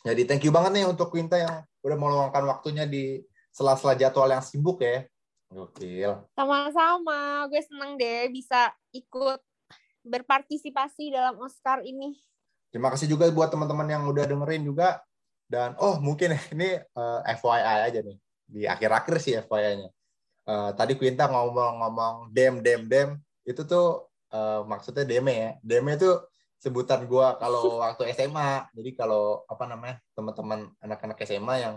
Jadi 0.05 0.21
thank 0.29 0.45
you 0.45 0.53
banget 0.53 0.77
nih 0.77 0.85
untuk 0.85 1.09
Quinta 1.09 1.33
yang 1.33 1.65
udah 1.81 1.97
meluangkan 1.97 2.45
waktunya 2.45 2.85
di 2.85 3.25
sela-sela 3.49 3.97
jadwal 3.97 4.29
yang 4.29 4.45
sibuk 4.45 4.77
ya. 4.85 5.01
Gokil. 5.49 6.29
Sama-sama, 6.37 7.49
gue 7.49 7.61
seneng 7.65 7.97
deh 7.97 8.29
bisa 8.29 8.69
ikut 8.93 9.41
berpartisipasi 10.05 11.09
dalam 11.09 11.41
Oscar 11.41 11.81
ini. 11.81 12.13
Terima 12.69 12.93
kasih 12.93 13.09
juga 13.09 13.25
buat 13.33 13.49
teman-teman 13.49 13.89
yang 13.89 14.05
udah 14.05 14.29
dengerin 14.29 14.61
juga. 14.61 15.01
Dan 15.49 15.73
oh 15.81 15.97
mungkin 15.97 16.37
ini 16.53 16.77
eh, 16.77 17.19
FYI 17.41 17.89
aja 17.89 17.99
nih 18.05 18.17
di 18.45 18.61
akhir-akhir 18.69 19.15
sih 19.17 19.33
FYI-nya. 19.41 19.89
Eh, 20.45 20.71
tadi 20.77 20.93
Quinta 20.93 21.25
ngomong-ngomong 21.25 22.29
dem 22.29 22.61
dem 22.61 22.85
dem 22.85 23.09
itu 23.41 23.65
tuh 23.65 24.05
eh, 24.29 24.61
maksudnya 24.69 25.01
deme 25.01 25.33
ya. 25.33 25.51
Deme 25.65 25.97
itu 25.97 26.13
sebutan 26.65 27.05
gua 27.05 27.37
kalau 27.41 27.77
waktu 27.77 28.09
SMA. 28.17 28.65
Jadi 28.73 28.89
kalau 28.97 29.45
apa 29.45 29.69
namanya 29.69 30.01
teman-teman 30.17 30.73
anak-anak 30.81 31.21
SMA 31.21 31.55
yang 31.61 31.75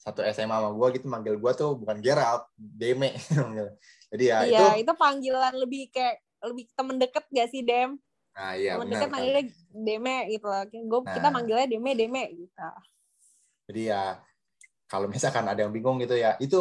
satu 0.00 0.24
SMA 0.32 0.56
sama 0.56 0.72
gua 0.72 0.88
gitu 0.92 1.04
manggil 1.04 1.36
gua 1.36 1.52
tuh 1.52 1.76
bukan 1.76 2.00
Gerald, 2.00 2.48
Deme. 2.56 3.12
Jadi 4.12 4.24
ya 4.24 4.38
itu. 4.48 4.52
iya, 4.56 4.68
itu 4.80 4.92
panggilan 4.96 5.52
lebih 5.60 5.92
kayak 5.92 6.16
lebih 6.44 6.64
temen 6.72 6.96
deket 6.96 7.24
gak 7.28 7.48
sih, 7.52 7.60
Dem? 7.60 7.96
Nah 8.34 8.52
iya 8.56 8.76
temen 8.76 8.88
benar. 8.88 8.92
deket 8.96 9.08
kan. 9.08 9.12
manggilnya 9.16 9.44
Deme 9.72 10.16
gitu 10.28 10.46
loh. 10.48 10.62
Gue, 10.66 11.00
Kita 11.12 11.28
Nah. 11.28 11.32
manggilnya 11.40 11.66
Deme, 11.68 11.90
Deme 11.96 12.22
gitu. 12.32 12.68
Jadi 13.68 13.82
ya 13.88 14.20
kalau 14.84 15.08
misalkan 15.08 15.48
ada 15.48 15.64
yang 15.64 15.72
bingung 15.72 15.96
gitu 15.98 16.14
ya, 16.14 16.36
itu 16.36 16.60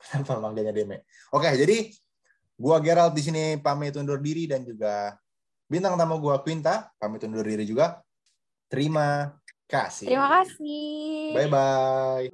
kenapa 0.02 0.42
manggilnya 0.42 0.74
Deme. 0.74 1.06
Oke, 1.30 1.48
jadi 1.54 1.88
gua 2.58 2.82
Gerald 2.82 3.14
di 3.14 3.22
sini 3.22 3.44
pamit 3.58 3.94
undur 3.94 4.18
diri 4.18 4.50
dan 4.50 4.66
juga 4.66 5.14
Bintang 5.74 5.98
tamu 5.98 6.22
gue 6.22 6.38
Quinta, 6.46 6.94
pamit 7.02 7.26
undur 7.26 7.42
diri 7.42 7.66
juga. 7.66 7.98
Terima 8.70 9.34
kasih. 9.66 10.06
Terima 10.06 10.30
kasih. 10.38 11.34
Bye-bye. 11.34 12.30